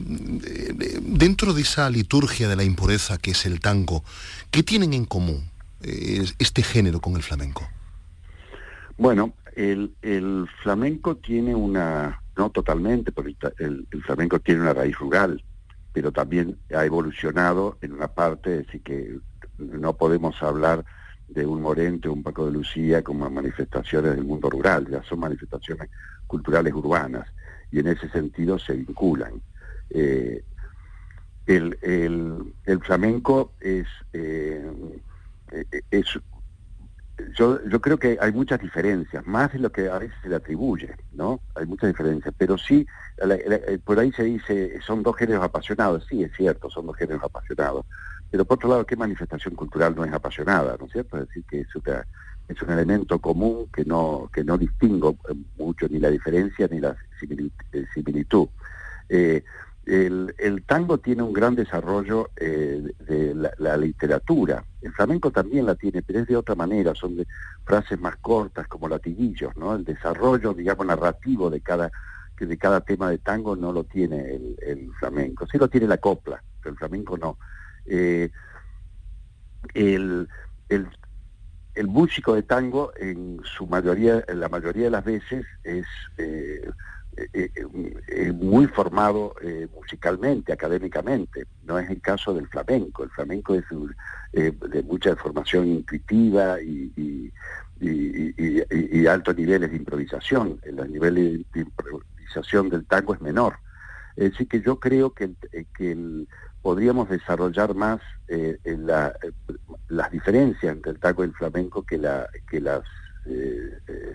[0.44, 4.04] eh, dentro de esa liturgia de la impureza que es el tango,
[4.50, 5.50] ¿qué tienen en común
[5.82, 7.66] eh, este género con el flamenco?
[8.98, 9.90] Bueno, el,
[10.62, 15.42] flamenco tiene una, no totalmente, porque el, flamenco tiene una raíz rural,
[15.94, 19.16] pero también ha evolucionado en una parte, así que
[19.56, 20.84] no podemos hablar
[21.30, 25.20] de un Morente o un Paco de Lucía como manifestaciones del mundo rural, ya son
[25.20, 25.88] manifestaciones
[26.26, 27.28] culturales urbanas
[27.70, 29.40] y en ese sentido se vinculan.
[29.90, 30.44] Eh,
[31.46, 34.70] el, el, flamenco es, eh,
[35.90, 36.06] es
[37.36, 40.36] yo, yo creo que hay muchas diferencias, más de lo que a veces se le
[40.36, 41.40] atribuye, ¿no?
[41.54, 42.86] Hay muchas diferencias, pero sí,
[43.84, 47.84] por ahí se dice, son dos géneros apasionados, sí, es cierto, son dos géneros apasionados,
[48.30, 51.18] pero por otro lado, ¿qué manifestación cultural no es apasionada, ¿no es cierto?
[51.18, 51.68] Es decir, que es,
[52.48, 55.16] es un elemento común que no, que no distingo
[55.58, 56.96] mucho ni la diferencia ni la
[57.94, 58.48] similitud.
[59.08, 59.42] Eh,
[59.86, 64.62] el, tango tiene un gran desarrollo eh, de la, literatura.
[64.82, 67.26] El flamenco también la tiene, pero es de otra manera, son de
[67.64, 69.74] frases más cortas como latiguillos, ¿no?
[69.74, 71.90] El desarrollo, digamos, narrativo de cada,
[72.38, 75.46] de cada tema de tango no lo tiene el, flamenco.
[75.50, 77.38] Sí lo tiene la copla, pero el flamenco no.
[77.86, 78.30] Eh,
[79.74, 80.28] el,
[80.68, 80.88] el,
[81.86, 85.86] músico de tango en su mayoría, en la mayoría de las veces es
[86.18, 86.70] eh,
[87.32, 89.34] eh, muy formado
[89.74, 91.46] musicalmente, académicamente.
[91.64, 93.04] No es el caso del flamenco.
[93.04, 93.64] El flamenco es
[94.32, 97.32] de mucha formación intuitiva y,
[99.08, 100.60] altos niveles de improvisación.
[100.62, 101.14] El nivel
[101.52, 103.56] de improvisación del tango es menor.
[104.16, 105.30] Es decir, que yo creo que,
[105.74, 106.26] que
[106.62, 108.00] podríamos desarrollar más
[109.88, 112.82] las diferencias entre el tango y el flamenco que, la, que las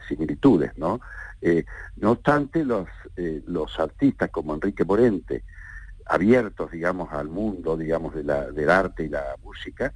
[0.07, 0.99] similitudes, ¿no?
[1.41, 1.65] Eh,
[1.97, 5.43] no obstante, los, eh, los artistas como Enrique Morente,
[6.07, 9.93] abiertos, digamos, al mundo, digamos, de la, del arte y la música,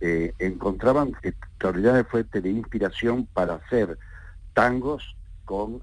[0.00, 3.98] eh, encontraban extraordinarias fuentes de inspiración para hacer
[4.54, 5.82] tangos con,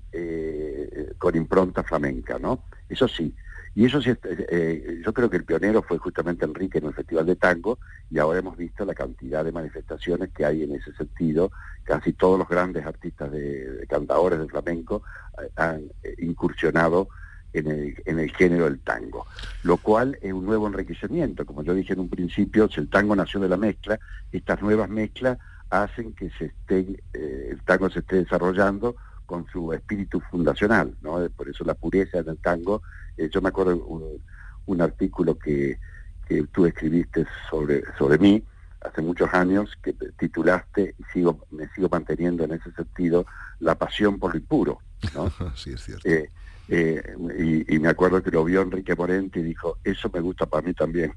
[1.19, 2.63] con impronta flamenca, ¿no?
[2.89, 3.35] Eso sí,
[3.75, 7.25] y eso sí, eh, yo creo que el pionero fue justamente Enrique en el Festival
[7.25, 11.51] de Tango y ahora hemos visto la cantidad de manifestaciones que hay en ese sentido.
[11.83, 15.01] Casi todos los grandes artistas de, cantadores del flamenco
[15.41, 17.09] eh, han eh, incursionado
[17.51, 19.25] en el, en el, género del tango,
[19.63, 21.45] lo cual es un nuevo enriquecimiento.
[21.45, 23.99] Como yo dije en un principio, si el tango nació de la mezcla,
[24.31, 25.39] estas nuevas mezclas
[25.71, 28.95] hacen que se esté, el tango se esté desarrollando
[29.33, 31.27] con su espíritu fundacional, ¿no?
[31.35, 32.83] Por eso la pureza del tango
[33.17, 34.21] eh, yo me acuerdo un,
[34.67, 35.79] un artículo que,
[36.27, 38.43] que, tú escribiste sobre, sobre mí
[38.79, 43.25] hace muchos años, que titulaste, y sigo, me sigo manteniendo en ese sentido,
[43.59, 44.77] la pasión por lo impuro.
[45.15, 45.31] ¿no?
[45.55, 46.07] sí, es cierto.
[46.07, 46.29] Eh,
[46.69, 50.67] eh, y, me acuerdo que lo vio Enrique Morente y dijo, eso me gusta para
[50.67, 51.11] mí también.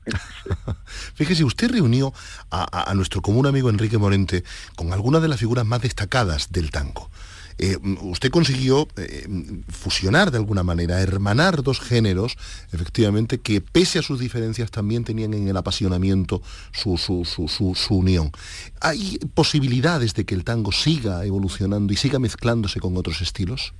[0.87, 2.15] Fíjese, usted reunió
[2.51, 4.43] a, a, nuestro común amigo Enrique Morente
[4.75, 7.11] con algunas de las figuras más destacadas del tango.
[7.59, 9.27] Eh, usted consiguió eh,
[9.69, 12.37] fusionar de alguna manera, hermanar dos géneros,
[12.73, 16.43] efectivamente, que pese a sus diferencias también tenían en el apasionamiento
[16.73, 18.31] su, su, unión.
[18.81, 23.73] ¿Hay posibilidades de que el tango siga evolucionando y siga mezclándose con otros estilos?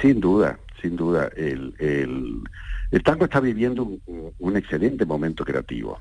[0.00, 1.30] Sin duda, sin duda.
[1.36, 1.74] El,
[3.04, 3.98] tango está viviendo
[4.38, 6.00] un, excelente momento creativo.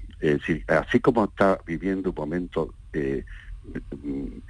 [0.68, 3.24] Así como está viviendo un momento eh,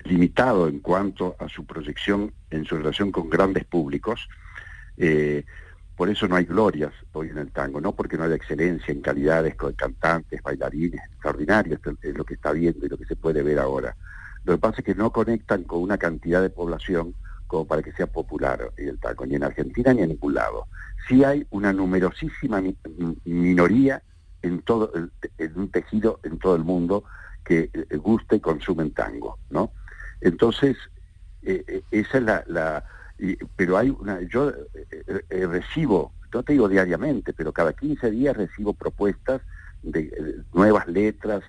[0.06, 4.28] limitado en cuanto a su proyección en su relación con grandes públicos.
[4.98, 5.46] Eh,
[5.96, 9.02] por eso no hay glorias hoy en el tango, no porque no haya excelencia en
[9.02, 13.44] calidades con cantantes, bailarines extraordinarios, es lo que está viendo y lo que se puede
[13.44, 13.96] ver ahora.
[14.44, 17.14] Lo que pasa es que no conectan con una cantidad de población
[17.46, 20.68] como para que sea popular el tango, ni en Argentina ni en ningún lado.
[21.08, 22.64] Sí hay una numerosísima
[23.26, 24.02] minoría
[24.42, 24.92] en todo
[25.38, 27.04] en un tejido en todo el mundo
[27.52, 29.74] que eh, gusta y consumen tango, ¿no?
[30.22, 30.78] Entonces,
[31.42, 32.86] eh, eh, esa es la...
[33.58, 34.22] pero hay una...
[34.22, 34.54] Yo
[35.30, 39.42] recibo, no te digo diariamente, pero cada 15 días recibo propuestas
[39.84, 41.44] de nuevas letras,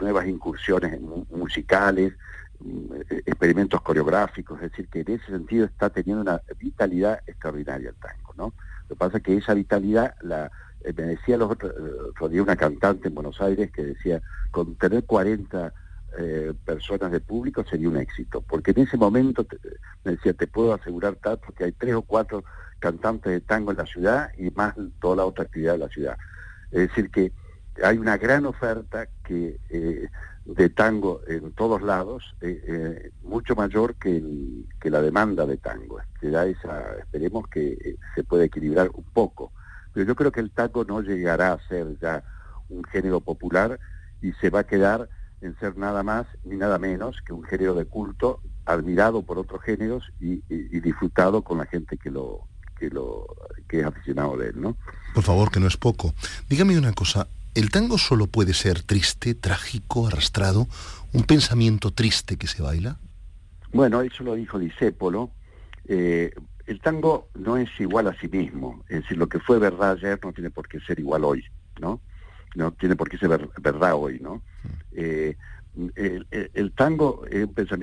[0.00, 0.98] nuevas incursiones
[1.30, 2.14] musicales,
[2.60, 2.94] mm,
[3.26, 8.32] experimentos coreográficos, es decir, que en ese sentido está teniendo una vitalidad extraordinaria el tango,
[8.36, 8.54] ¿no?
[8.88, 10.50] Lo que pasa es que esa vitalidad la
[10.92, 15.72] me decía los eh, una cantante en Buenos Aires que decía, con tener 40
[16.18, 19.46] eh, personas de público sería un éxito, porque en ese momento
[20.04, 22.44] me decía, te puedo asegurar tanto que hay tres o cuatro
[22.78, 26.16] cantantes de tango en la ciudad y más toda la otra actividad de la ciudad.
[26.70, 27.32] Es decir, que
[27.82, 29.06] hay una gran oferta
[30.46, 34.22] de tango en todos lados, eh, eh, mucho mayor que,
[34.84, 35.98] la demanda de tango.
[36.22, 39.52] esa, esperemos que eh, se pueda equilibrar un poco.
[39.96, 42.22] Pero yo creo que el tango no llegará a ser ya
[42.68, 43.80] un género popular
[44.20, 45.08] y se va a quedar
[45.40, 49.62] en ser nada más ni nada menos que un género de culto admirado por otros
[49.62, 50.42] géneros y,
[50.80, 52.46] disfrutado con la gente que lo
[52.78, 53.24] que lo
[53.68, 54.76] que es aficionado de él, ¿no?
[55.14, 56.12] Por favor, que no es poco.
[56.50, 60.68] Dígame una cosa, ¿el tango solo puede ser triste, trágico, arrastrado,
[61.14, 62.98] un pensamiento triste que se baila?
[63.72, 65.30] Bueno, eso lo dijo Disépolo.
[65.88, 66.34] Eh,
[66.66, 70.18] el tango no es igual a sí mismo, es decir, lo que fue verdad ayer
[70.22, 71.44] no tiene por qué ser igual hoy,
[71.80, 72.00] ¿no?
[72.54, 74.42] No tiene por qué ser verdad hoy, ¿no?
[74.92, 75.36] Eh,
[75.94, 77.24] el, tango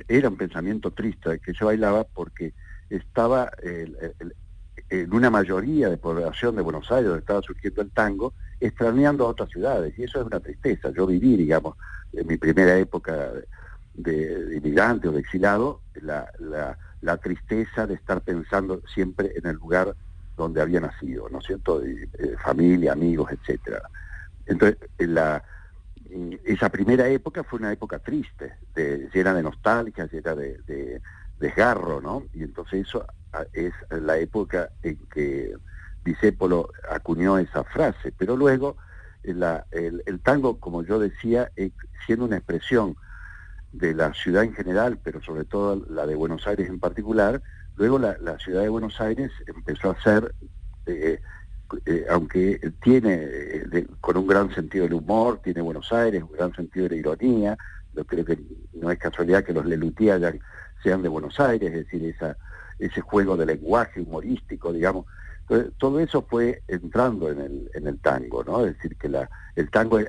[0.08, 2.54] era un pensamiento triste que se bailaba porque
[2.90, 3.52] estaba
[4.90, 9.30] en una mayoría de población de Buenos Aires donde estaba surgiendo el tango, extrañando a
[9.30, 10.92] otras ciudades, y eso es una tristeza.
[10.92, 11.76] Yo viví, digamos,
[12.12, 13.32] en mi primera época
[13.94, 16.78] de, inmigrante o de exilado, la, la,
[17.18, 19.96] tristeza de estar pensando siempre en el lugar
[20.36, 21.82] donde había nacido, ¿no es cierto?
[22.44, 23.82] familia, amigos, etcétera.
[24.46, 25.44] Entonces, la,
[26.46, 28.54] esa primera época fue una época triste,
[29.14, 31.02] llena de nostalgia, llena de,
[31.40, 32.24] desgarro, ¿no?
[32.34, 35.54] Y entonces eso ah, es la época en que
[36.06, 38.78] Disépolo acuñó esa frase, pero luego
[39.24, 41.52] el, tango, como yo decía,
[42.06, 42.96] siendo una expresión
[43.74, 47.42] de la ciudad en general, pero sobre todo la de Buenos Aires en particular,
[47.76, 50.34] luego la, ciudad de Buenos Aires empezó a ser
[50.86, 51.20] eh,
[51.86, 56.54] eh, aunque tiene eh, con un gran sentido del humor, tiene Buenos Aires, un gran
[56.54, 57.58] sentido de la ironía,
[57.96, 58.38] yo creo que
[58.74, 60.40] no es casualidad que los Lelutier
[60.84, 62.38] sean de Buenos Aires, es decir, esa,
[62.78, 65.06] ese juego de lenguaje humorístico, digamos.
[65.78, 68.66] todo eso fue entrando en el, en el tango, ¿no?
[68.66, 70.00] Es decir, que la, el tango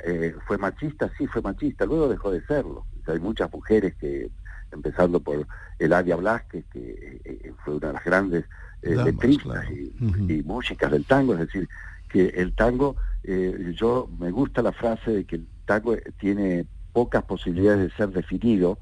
[0.47, 2.85] fue machista, sí fue machista, luego dejó de serlo.
[3.13, 4.31] Hay muchas mujeres que,
[4.73, 5.47] empezando por
[5.79, 8.45] Eladia Blasquez, que fue una de las grandes
[8.83, 11.69] eh, letristas y, músicas del tango, es decir,
[12.09, 17.25] que el tango, eh, yo me gusta la frase de que el tango tiene pocas
[17.25, 18.79] posibilidades de ser definido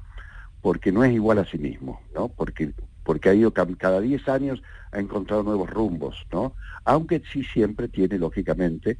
[0.61, 2.29] porque no es igual a sí mismo, ¿no?
[2.29, 4.61] Porque, porque ha ido cada 10 años
[4.91, 6.53] ha encontrado nuevos rumbos, ¿no?
[6.85, 8.97] Aunque sí siempre tiene, lógicamente,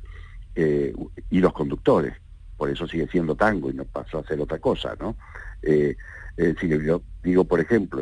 [0.55, 0.93] eh,
[1.30, 2.13] y los conductores,
[2.64, 5.18] por eso sigue siendo tango y no pasó a ser otra cosa, ¿no?
[5.61, 5.97] Eh,
[6.38, 8.01] yo digo, por ejemplo,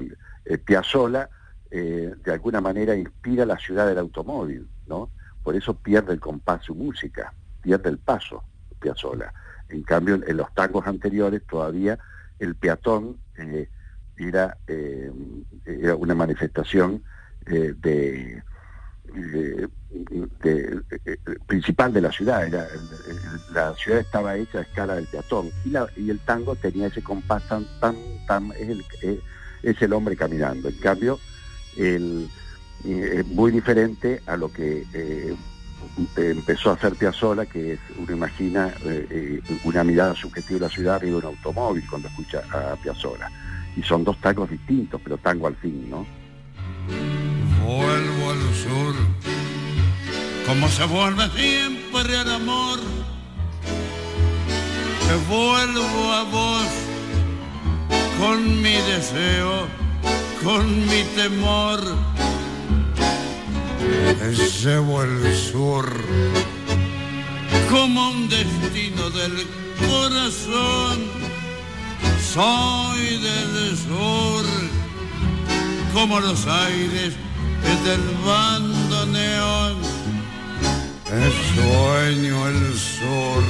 [0.65, 1.27] Piazzolla
[1.71, 5.09] eh, de alguna manera inspira la ciudad del automóvil, ¿no?
[5.41, 8.43] Por eso pierde el compás su música, pierde el paso
[8.79, 9.33] Piazzolla.
[9.67, 11.97] En cambio, en los tangos anteriores todavía
[12.37, 13.67] el peatón eh,
[14.67, 15.11] eh,
[15.65, 17.01] era, una manifestación
[17.47, 18.43] de,
[21.47, 22.45] principal de la ciudad.
[22.45, 22.67] Era,
[23.53, 27.65] la ciudad estaba hecha a escala del peatón y, el tango tenía ese compás tan,
[27.79, 27.95] tan,
[28.27, 29.21] tan es el,
[29.63, 30.69] es hombre caminando.
[30.69, 31.19] En cambio,
[31.77, 32.29] el,
[32.83, 35.35] eh, muy diferente a lo que eh,
[36.15, 40.95] empezó a hacer Piazzolla, que es, uno imagina eh, una mirada subjetiva de la ciudad
[40.95, 43.29] arriba de un automóvil cuando escucha a Piazzolla.
[43.75, 46.05] Y son dos tangos distintos, pero tango al fin, ¿no?
[47.63, 48.20] Vuelvo
[48.63, 48.95] sur,
[50.47, 52.79] como se vuelve siempre el amor.
[55.07, 56.67] Te vuelvo a vos
[58.19, 59.67] con mi deseo
[60.43, 61.79] con mi temor.
[64.63, 65.85] Llevo el sur
[67.69, 69.45] como un destino del
[69.87, 70.99] corazón.
[72.33, 74.45] Soy del sur
[75.93, 77.13] como los aires
[77.83, 79.77] del bandoneón.
[81.53, 83.43] Sueño el sur,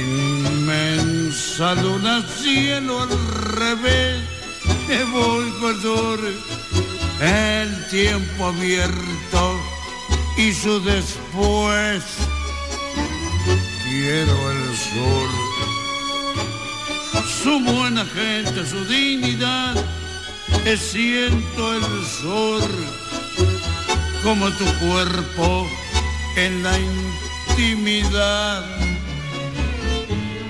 [0.00, 3.10] inmensa luna, cielo al
[3.56, 4.38] revés
[5.60, 6.20] por
[7.20, 9.60] el tiempo abierto
[10.36, 12.04] y su después.
[13.84, 15.28] Quiero el sur,
[17.42, 19.74] su buena gente, su dignidad,
[20.76, 22.68] siento el sur
[24.22, 25.66] como tu cuerpo
[26.36, 28.64] en la intimidad.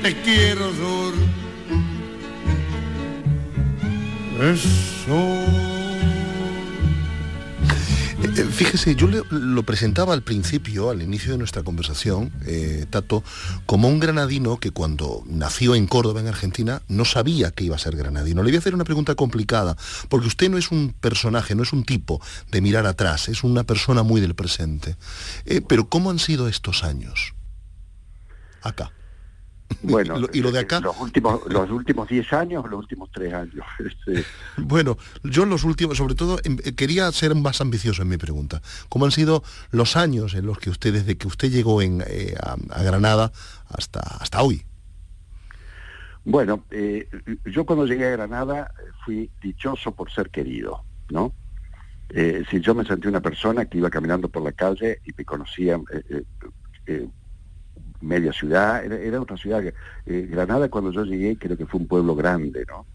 [0.02, 1.14] Te quiero sur
[4.40, 5.67] eso.
[8.38, 13.24] Eh, fíjese, yo lo presentaba al principio, al inicio de nuestra conversación, eh, Tato,
[13.66, 17.80] como un granadino que cuando nació en Córdoba, en Argentina, no sabía que iba a
[17.80, 18.44] ser granadino.
[18.44, 19.76] Le voy a hacer una pregunta complicada,
[20.08, 22.22] porque usted no es un personaje, no es un tipo
[22.52, 24.96] de mirar atrás, es una persona muy del presente.
[25.44, 27.34] Eh, pero ¿cómo han sido estos años?
[28.62, 28.92] Acá.
[29.82, 30.80] Bueno, ¿Y lo de acá?
[30.80, 33.64] Los últimos, los últimos 10 años, los últimos 3 años.
[33.78, 34.24] Este,
[34.56, 38.62] Bueno, yo los últimos, sobre todo, em, eh, quería ser más ambicioso en mi pregunta.
[38.88, 42.34] ¿Cómo han sido los años en los que usted, desde que usted llegó en, eh,
[42.42, 43.30] a, a Granada
[43.68, 44.64] hasta, hasta hoy?
[46.24, 47.08] Bueno, eh,
[47.46, 51.32] yo cuando llegué a Granada eh, fui dichoso por ser querido, ¿no?
[52.10, 55.24] Eh, si yo me sentí una persona que iba caminando por la calle y me
[55.24, 56.22] conocía eh, eh,
[56.86, 57.08] eh,
[58.00, 59.62] media ciudad, era, era otra ciudad.
[60.06, 62.86] Eh, Granada cuando yo llegué creo que fue un pueblo grande, ¿no?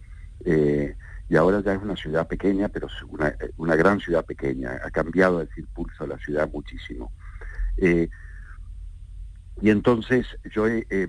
[0.46, 0.96] Eh,
[1.30, 4.80] y ahora ya es una ciudad pequeña, pero una, una gran ciudad pequeña.
[4.84, 7.12] Ha cambiado el pulso de la ciudad muchísimo.
[7.78, 8.10] Eh,
[9.62, 11.08] y entonces yo he, eh,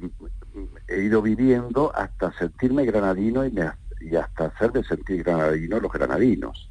[0.89, 3.55] ido viviendo hasta sentirme granadino y,
[4.01, 6.71] y hasta hacer de sentir granadino los granadinos.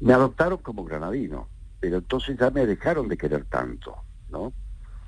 [0.00, 1.48] Me adoptaron como granadino,
[1.80, 3.96] pero entonces ya me dejaron de querer tanto,
[4.30, 4.52] ¿no?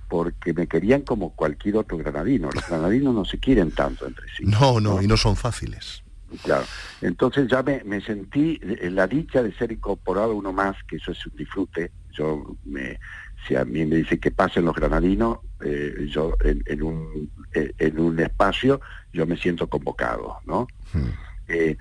[0.09, 2.51] Porque me querían como cualquier otro granadino.
[2.53, 4.45] Los granadinos no se quieren tanto entre sí.
[4.45, 6.03] No, no, y no son fáciles.
[6.43, 6.65] Claro.
[7.01, 11.13] Entonces ya me, me sentí en la dicha de ser incorporado uno más, que eso
[11.13, 11.93] es un disfrute.
[12.13, 12.99] Yo me,
[13.47, 17.73] si a mí me dice que pasen los granadinos, eh, yo en, en un eh,
[17.79, 18.81] en un espacio
[19.13, 20.67] yo me siento convocado, ¿no?
[20.93, 21.11] Hmm.
[21.49, 21.77] Eh,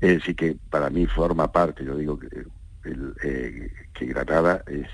[0.00, 2.28] es decir que para mí forma parte, yo digo que
[2.82, 4.86] eh, que Granada es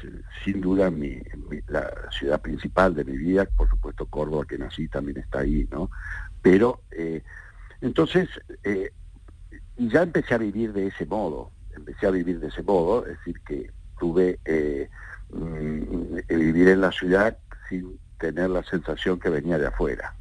[0.45, 1.23] sin duda mi,
[1.69, 5.89] la ciudad principal de mi vida, por supuesto Córdoba que nací también está ahí, ¿no?
[6.43, 7.23] Pero eh,
[7.81, 8.29] entonces
[8.65, 8.91] eh,
[9.77, 13.41] ya empecé a vivir de ese modo, empecé a vivir de ese modo, es decir
[13.43, 13.71] que
[14.01, 14.41] tuve
[15.31, 20.13] mm, vivir en la ciudad sin tener la sensación que venía de afuera.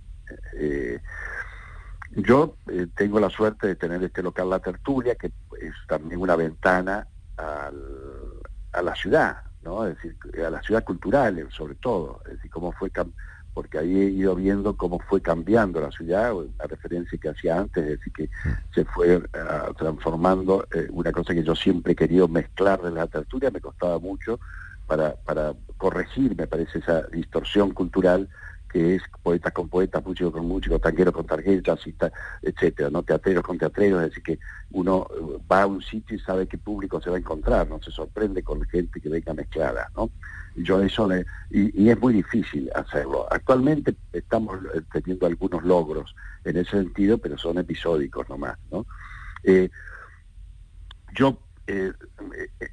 [2.11, 2.57] Yo
[2.95, 5.27] tengo la suerte de tener este local La Tertulia, que
[5.59, 7.07] es también una ventana
[7.37, 9.85] al- a la ciudad, ¿no?
[9.87, 12.21] Es decir, a la ciudad cultural, eh, sobre todo.
[12.25, 12.91] Es decir, cómo fue
[13.53, 17.83] porque ahí he ido viendo cómo fue cambiando la ciudad, una referencia que hacía antes,
[17.85, 18.29] es decir, que
[18.73, 23.07] se fue ah, transformando, eh, una cosa que yo siempre he querido mezclar de la
[23.07, 24.41] tertulia, me costaba mucho
[24.85, 28.29] para, para corregir, me parece, esa distorsión cultural
[28.75, 32.11] que es poetas con poetas, músicos con músicos, tangueros con tangueros, jazzistas,
[32.41, 34.39] etcétera, no teatreros con teatreros, es decir que
[34.71, 37.81] uno eh, va a un sitio y sabe qué público se va a encontrar, no
[37.81, 40.09] se sorprende con gente que venga mezclada, ¿no?
[40.57, 41.07] Yo eso
[41.51, 43.25] y es muy difícil hacerlo.
[43.31, 46.13] Actualmente estamos eh, teniendo algunos logros
[46.43, 48.85] en ese sentido, pero son episódicos nomás, ¿no?
[49.45, 49.69] Eh,
[51.13, 51.93] yo eh,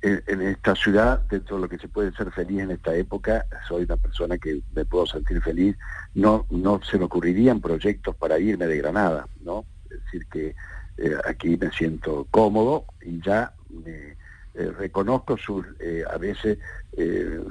[0.02, 3.46] eh, en esta ciudad, dentro de lo que se puede ser feliz en esta época,
[3.66, 5.76] soy una persona que me puedo sentir feliz.
[6.14, 9.64] No, no se me ocurrirían proyectos para irme de Granada, ¿no?
[9.90, 10.54] Es decir, que
[10.98, 14.20] eh, aquí me siento cómodo y ya me,
[14.54, 15.64] reconozco sus,
[16.10, 16.58] a veces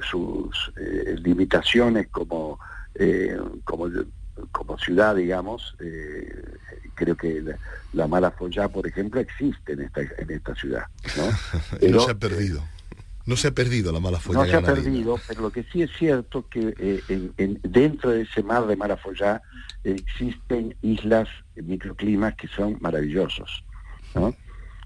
[0.08, 0.72] sus
[1.20, 2.60] limitaciones como,
[3.64, 3.88] como,
[4.50, 5.76] como ciudad, digamos.
[5.80, 6.56] eh,
[6.94, 7.56] creo que la,
[7.94, 10.84] la mala follá, por ejemplo, existe en esta, en esta ciudad.
[11.16, 11.24] ¿no?
[11.76, 12.62] Y Pero, no se ha perdido.
[13.24, 15.80] No se ha perdido la mala folla no se ha perdido, pero lo que sí
[15.82, 19.40] es cierto que eh, en- en- dentro de ese mar de Marafollá
[19.84, 23.64] existen islas, eh, microclimas que son maravillosos.
[24.14, 24.34] ¿no?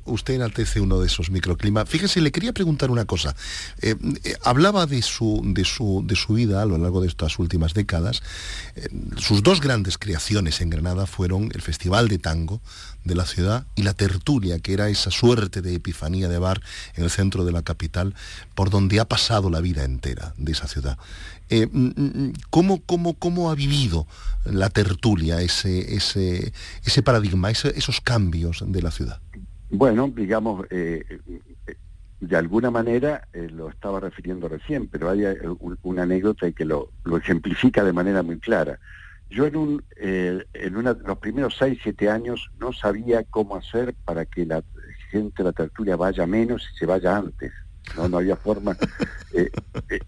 [0.06, 1.88] Usted enaltece uno de esos microclimas.
[1.88, 3.34] Fíjese, le quería preguntar una cosa.
[3.82, 3.94] Eh,
[4.24, 7.74] eh, hablaba de su, de, su, de su vida a lo largo de estas últimas
[7.74, 8.22] décadas.
[8.74, 12.60] Eh, sus dos grandes creaciones en Granada fueron el Festival de Tango
[13.04, 16.60] de la ciudad y la tertulia, que era esa suerte de epifanía de bar
[16.94, 18.14] en el centro de la capital,
[18.54, 20.98] por donde ha pasado la vida entera de esa ciudad.
[21.48, 24.06] Eh, mm, mm, ¿cómo, cómo, cómo ha vivido
[24.44, 26.52] la tertulia ese, ese,
[26.84, 29.20] ese paradigma, esos cambios de la ciudad?
[29.68, 31.04] Bueno, digamos, eh,
[31.66, 31.74] eh,
[32.20, 36.64] de alguna manera eh, lo estaba refiriendo recién, pero hay eh, un- una anécdota que
[36.64, 38.78] lo, lo ejemplifica de manera muy clara.
[39.28, 43.96] Yo en, un, eh, en una, los primeros seis, siete años no sabía cómo hacer
[44.04, 44.64] para que la
[45.10, 47.52] gente de la tertulia vaya menos y se vaya antes.
[47.92, 48.76] No, no había forma.
[49.30, 49.50] eh,
[49.90, 50.00] eh,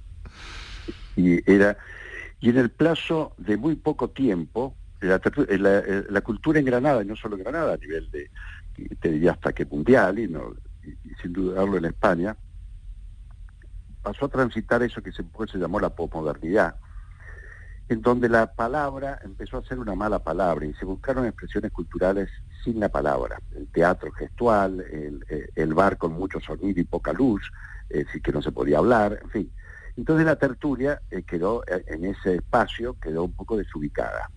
[1.14, 1.76] y era
[2.40, 5.20] y en el plazo de muy poco tiempo, la,
[5.58, 8.30] la- la cultura en Granada, y no solo en Granada, a nivel de,
[9.00, 12.36] te diría hasta que mundial, y, no, y, y sin dudarlo en España,
[14.02, 16.76] pasó a transitar eso que se, se llamó la posmodernidad,
[17.88, 22.28] en donde la palabra empezó a ser una mala palabra y se buscaron expresiones culturales
[22.64, 27.50] sin la palabra, el teatro gestual, el, eh, bar con mucho sonido y poca luz,
[27.88, 29.52] decir, que no se podía hablar, en fin.
[29.96, 34.30] Entonces la tertulia eh, quedó eh, en ese espacio, quedó un poco desubicada.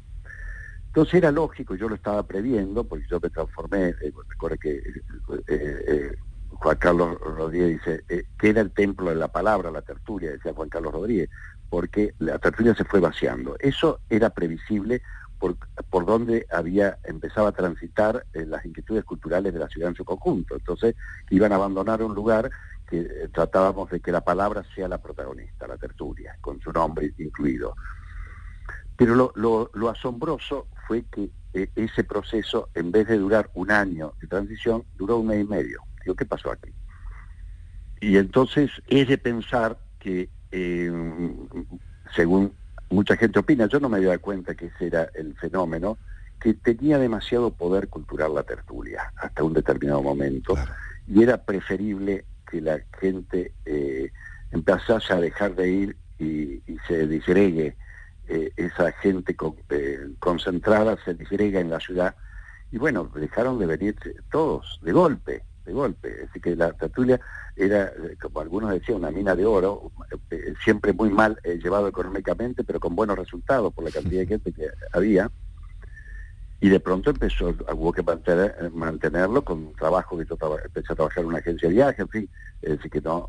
[0.92, 5.44] Entonces era lógico, yo lo estaba previendo, porque yo me transformé, eh, recuerda que eh,
[5.48, 6.16] eh,
[6.50, 8.04] Juan Carlos Rodríguez dice,
[8.38, 11.30] que era el templo de la palabra, la tertulia, decía Juan Carlos Rodríguez,
[11.70, 13.56] porque la tertulia se fue vaciando.
[13.60, 15.02] Eso era previsible
[15.40, 15.56] por,
[15.90, 20.56] por donde había empezaba a transitar las inquietudes culturales de la ciudad en su conjunto.
[20.56, 20.96] Entonces
[21.30, 22.52] iban a abandonar un lugar
[22.92, 27.14] que eh, tratábamos de que la palabra sea la protagonista, la tertulia, con su nombre
[27.18, 27.74] incluido.
[28.98, 33.72] Pero lo, lo, lo asombroso fue que eh, ese proceso, en vez de durar un
[33.72, 35.82] año de transición, duró un mes y medio.
[36.04, 36.70] Digo, ¿qué pasó aquí?
[38.02, 40.92] Y entonces es de pensar que, eh,
[42.14, 42.52] según
[42.90, 45.98] mucha gente opina, yo no me había dado cuenta que ese era el fenómeno,
[46.42, 50.56] que tenía demasiado poder cultural la tertulia hasta un determinado momento
[51.08, 54.12] y era preferible que la gente eh,
[54.52, 57.78] empezase a dejar de ir y, y se disgregue
[58.34, 62.16] eh, esa gente con, eh, concentrada, se disgrega en la ciudad
[62.72, 63.96] y bueno, dejaron de venir
[64.32, 66.08] todos de golpe, de golpe.
[66.30, 67.20] Así que la tertulia
[67.56, 69.92] era, eh, como algunos decían, una mina de oro,
[70.30, 74.54] eh, siempre muy mal llevado económicamente, pero con buenos resultados por la cantidad de gente
[74.54, 75.30] que había.
[76.64, 80.94] Y de pronto empezó, hubo que mantener, mantenerlo con un trabajo que yo traba- empecé
[80.94, 82.30] a trabajar en una agencia de viaje, en fin,
[82.62, 83.28] decir que no,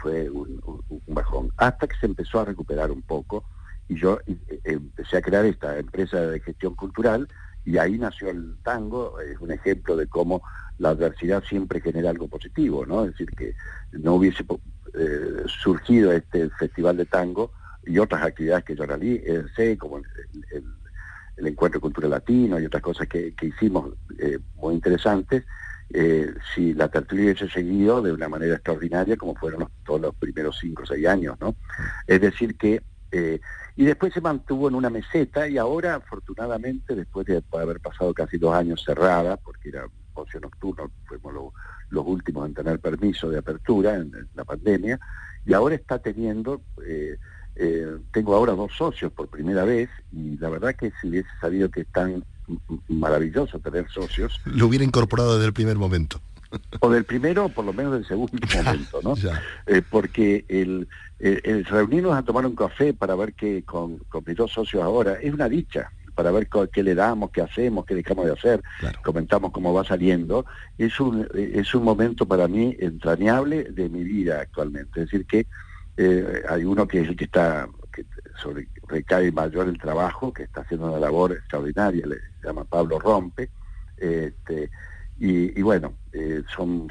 [0.00, 1.52] fue un, un- un bajón.
[1.56, 3.44] Hasta que se empezó a recuperar un poco
[3.90, 7.26] y yo eh, empecé a crear esta empresa de gestión cultural
[7.64, 10.42] y ahí nació el tango, es un ejemplo de cómo
[10.78, 13.04] la adversidad siempre genera algo positivo, ¿no?
[13.04, 13.54] Es decir, que
[13.90, 14.44] no hubiese
[14.94, 20.04] eh, surgido este festival de tango y otras actividades que yo realicé, como el,
[20.52, 20.64] el-
[21.36, 25.44] el Encuentro Cultural Latino y otras cosas que, que hicimos eh, muy interesantes,
[26.54, 30.82] si la tertulia hubiese seguido de una manera extraordinaria como fueron todos los primeros cinco
[30.84, 31.56] o seis años, ¿no?
[32.06, 32.82] Es decir que
[33.76, 38.38] y después se mantuvo en una meseta y ahora, afortunadamente, después de haber pasado casi
[38.38, 41.52] dos años cerrada, porque era ocio nocturno, fuimos lo-
[41.90, 45.00] los últimos en tener permiso de apertura en, en la pandemia,
[45.44, 47.16] y ahora está teniendo, eh,
[47.56, 51.68] eh, tengo ahora dos socios por primera vez, y la verdad que si hubiese sabido
[51.70, 52.22] que es tan
[52.88, 56.20] maravilloso tener socios, Lo hubiera incorporado desde el primer momento.
[56.80, 59.14] o del primero o por lo menos del segundo momento, ¿no?
[59.66, 60.88] Eh, porque el,
[61.18, 64.82] el- el reunirnos a tomar un café para ver qué con, con mis dos socios
[64.82, 68.60] ahora es una dicha para ver qué le damos, qué hacemos, qué dejamos de hacer,
[68.80, 68.98] Claro.
[69.02, 70.44] comentamos cómo va saliendo,
[70.76, 75.00] es un, es un momento para mí entrañable de mi vida actualmente.
[75.02, 75.46] Es decir, que
[75.96, 78.04] eh, hay uno que es el que está, que
[78.42, 82.98] sobre recae mayor el trabajo, que está haciendo una labor extraordinaria, le se llama Pablo
[82.98, 83.48] Rompe,
[83.96, 84.70] este,
[85.20, 86.90] y, bueno, eh, son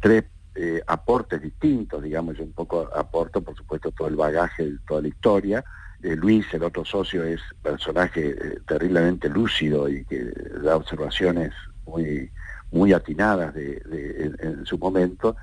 [0.00, 0.24] tres
[0.54, 5.08] eh, aportes distintos, digamos, yo un poco aporto, por supuesto, todo el bagaje toda la
[5.08, 5.64] historia.
[6.02, 8.34] Eh, Luis, el otro socio, es personaje
[8.66, 10.32] terriblemente lúcido y que
[10.64, 11.52] da observaciones
[11.84, 12.30] muy,
[12.70, 15.36] muy atinadas en, su momento.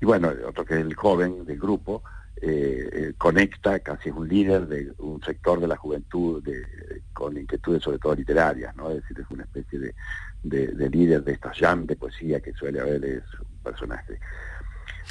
[0.00, 2.02] Y bueno, otro que es el joven del grupo,
[2.44, 6.66] eh, eh, conecta, casi es un líder de un sector de la juventud de-
[7.12, 8.90] con inquietudes sobre todo literarias, ¿no?
[8.90, 9.94] Es decir, es una especie de,
[10.42, 14.18] de, de líder de esta jam de poesía que suele haber, es un personaje.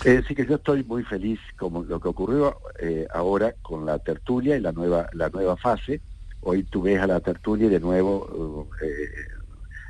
[0.04, 3.98] Es decir, que yo estoy muy feliz con lo que ocurrió eh, ahora con la
[4.00, 6.02] tertulia y la nueva, la nueva fase.
[6.42, 9.10] Hoy tú ves a la tertulia y de nuevo eh,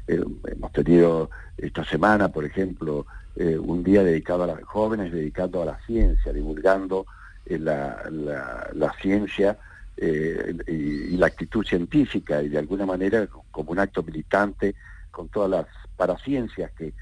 [0.07, 5.63] eh, hemos tenido esta semana, por ejemplo, eh, un día dedicado a los jóvenes, dedicado
[5.63, 7.20] a la ciencia, divulgando eh,
[7.59, 9.57] la, la- la ciencia
[9.97, 10.71] eh, y,
[11.13, 14.75] y la actitud científica y de alguna manera como un acto militante
[15.11, 16.93] con todas las paraciencias que,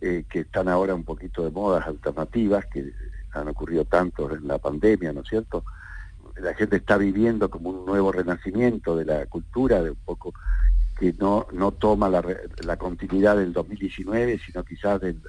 [0.00, 2.92] eh, que están ahora un poquito de modas alternativas, que
[3.32, 5.64] han ocurrido tanto en la pandemia, ¿no es cierto?
[6.36, 10.34] La gente está viviendo como un nuevo renacimiento de la cultura, de un poco
[10.98, 15.20] que no, no toma la, continuidad del 2019, sino quizás del,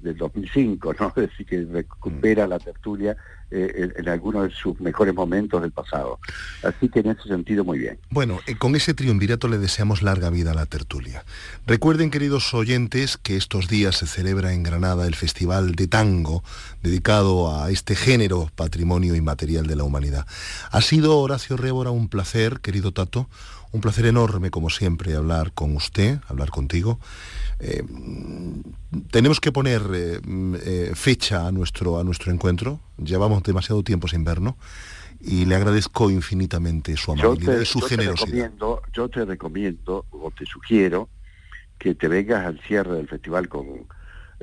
[0.00, 1.08] del 2005, ¿no?
[1.16, 3.16] Es decir, que recupera la tertulia
[3.56, 6.18] eh, en, algunos de sus mejores momentos del pasado.
[6.64, 7.98] Así que en ese sentido muy bien.
[8.10, 11.24] Bueno, eh, con ese triunvirato le deseamos larga vida a la tertulia.
[11.64, 16.42] Recuerden, queridos oyentes, que estos días se celebra en Granada el Festival de Tango,
[16.82, 20.26] dedicado a este género patrimonio inmaterial de la humanidad.
[20.72, 23.28] Ha sido, Horacio Révora, un placer, querido Tato,
[23.74, 27.00] un placer enorme, como siempre, hablar con usted, hablar contigo.
[27.58, 27.82] Eh,
[29.10, 32.80] tenemos que poner eh, mm, eh, fecha a nuestro, a nuestro encuentro.
[33.02, 34.54] Llevamos demasiado tiempo sin vernos
[35.20, 38.26] y le agradezco infinitamente su amabilidad te, y su yo te generosidad.
[38.28, 41.08] recomiendo, yo te recomiendo o te sugiero
[41.76, 43.66] que te vengas al cierre del festival con,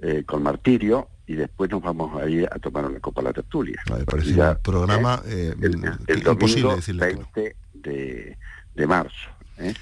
[0.01, 3.33] eh, con Martirio y después nos vamos a ir a tomar una copa a la
[3.33, 3.81] tertulia.
[3.89, 7.29] Me parece Ya, un programa eh, el, el- que el imposible domingo decirle que no.
[7.33, 8.37] 20 de,
[8.75, 9.29] de marzo.
[9.57, 9.73] ¿eh?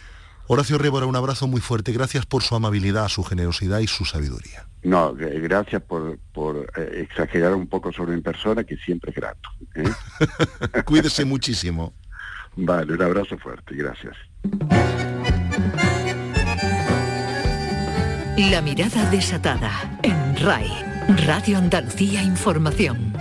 [0.47, 1.91] Horacio Rébora, un abrazo muy fuerte.
[1.91, 4.65] Gracias por su amabilidad, su generosidad y su sabiduría.
[4.81, 6.17] No, eh, gracias por,
[6.75, 9.49] eh, exagerar un poco sobre mi persona, que siempre es grato.
[9.75, 9.83] ¿eh?
[10.85, 11.93] Cuídese muchísimo.
[12.55, 14.15] Vale, un abrazo fuerte, gracias.
[18.37, 20.71] La mirada desatada en RAI,
[21.27, 23.13] Radio Andalucía Información.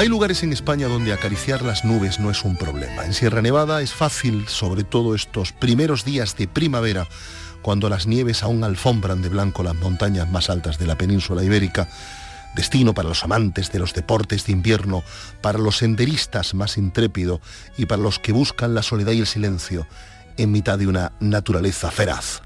[0.00, 3.04] Hay lugares en España donde acariciar las nubes no es un problema.
[3.04, 7.06] En Sierra Nevada es fácil, sobre todo estos primeros días de primavera,
[7.60, 11.86] cuando las nieves aún alfombran de blanco las montañas más altas de la península ibérica,
[12.56, 15.04] destino para los amantes de los deportes de invierno,
[15.42, 17.42] para los senderistas más intrépido
[17.76, 19.86] y para los que buscan la soledad y el silencio
[20.38, 22.40] en mitad de una naturaleza feraz.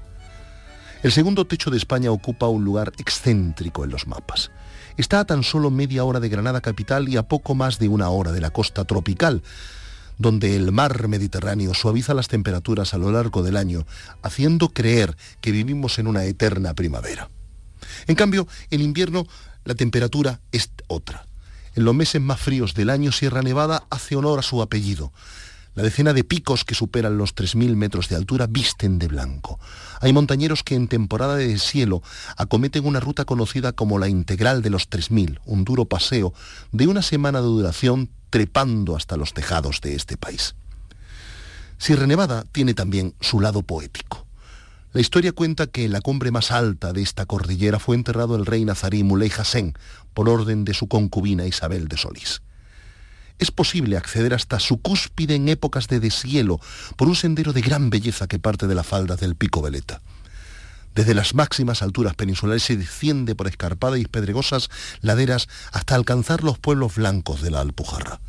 [1.03, 4.51] El segundo techo de España ocupa un lugar excéntrico en los mapas.
[4.97, 8.09] Está a tan solo media hora de Granada capital y a poco más de una
[8.09, 9.43] hora de la costa tropical,
[10.17, 13.85] donde el mar Mediterráneo suaviza las temperaturas a lo largo del año,
[14.21, 17.29] haciendo creer que vivimos en una eterna primavera.
[18.07, 19.27] En cambio, en invierno
[19.65, 21.25] la temperatura es otra.
[21.75, 25.11] En los meses más fríos del año, Sierra Nevada hace honor a su apellido.
[25.75, 29.59] La decena de picos que superan los 3.000 metros de altura visten de blanco.
[29.99, 32.01] Hay montañeros que en temporada de cielo
[32.37, 36.33] acometen una ruta conocida como la integral de los 3.000, un duro paseo
[36.71, 40.55] de una semana de duración trepando hasta los tejados de este país.
[41.77, 44.25] Sierra Nevada tiene también su lado poético.
[44.93, 48.45] La historia cuenta que en la cumbre más alta de esta cordillera fue enterrado el
[48.45, 49.73] rey nazarí Muley Hassan
[50.13, 52.41] por orden de su concubina Isabel de Solís
[53.39, 56.59] es posible acceder hasta su cúspide en épocas de deshielo
[56.95, 60.01] por un sendero de gran belleza que parte de la falda del Pico Veleta.
[60.95, 64.69] Desde las máximas alturas peninsulares se desciende por escarpadas y pedregosas
[65.01, 68.21] laderas hasta alcanzar los pueblos blancos de la Alpujarra.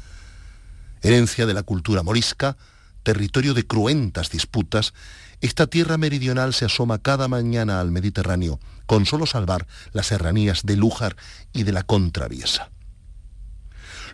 [1.01, 2.57] Herencia de la cultura morisca,
[3.05, 4.95] territorio de cruentas disputas,
[5.41, 10.77] esta tierra meridional se asoma cada mañana al Mediterráneo, con solo salvar las serranías de
[10.77, 11.17] Lújar
[11.53, 12.71] y de la Contraviesa.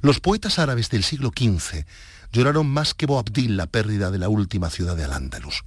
[0.03, 1.85] Los poetas árabes del siglo XV
[2.33, 5.63] lloraron más que Boabdil la pérdida de la última ciudad de Al-Ándalus.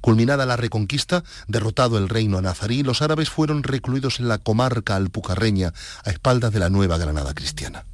[0.00, 5.72] Culminada la reconquista, derrotado el reino nazarí, los árabes fueron recluidos en la comarca alpucarreña
[6.04, 7.84] a espaldas de la nueva Granada cristiana.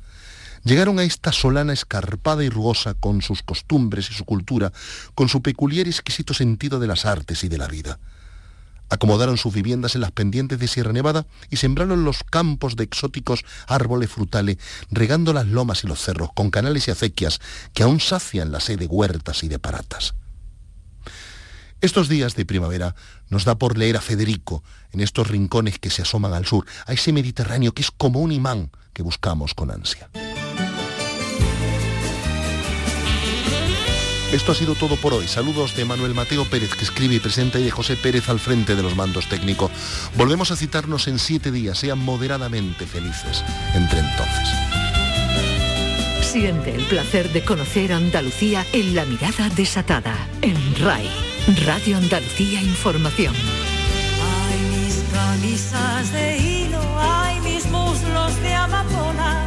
[0.64, 4.72] Llegaron a esta solana escarpada y rugosa con sus costumbres y su cultura,
[5.14, 7.98] con su peculiar y exquisito sentido de las artes y de la vida.
[8.92, 13.42] Acomodaron sus viviendas en las pendientes de Sierra Nevada y sembraron los campos de exóticos
[13.66, 14.58] árboles frutales,
[14.90, 17.40] regando las lomas y los cerros con canales y acequias
[17.72, 20.12] que aún sacian la sed de huertas y de paratas.
[21.80, 22.94] Estos días de primavera
[23.30, 26.92] nos da por leer a Federico en estos rincones que se asoman al sur, a
[26.92, 30.10] ese Mediterráneo que es como un imán que buscamos con ansia.
[34.32, 35.28] Esto ha sido todo por hoy.
[35.28, 38.74] Saludos de Manuel Mateo Pérez, que escribe y presenta, y de José Pérez al frente
[38.74, 39.70] de los mandos técnicos.
[40.16, 41.76] Volvemos a citarnos en siete días.
[41.78, 44.48] Sean moderadamente felices entre entonces.
[46.22, 51.10] Siente el placer de conocer Andalucía en la mirada desatada, en RAI,
[51.66, 53.34] Radio Andalucía Información.
[53.34, 59.46] Hay mis camisas de hilo, hay mis muslos de amapola,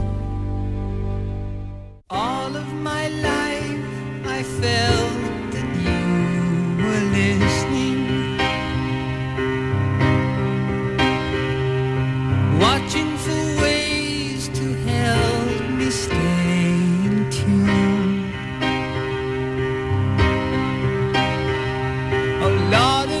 [22.69, 23.20] Lord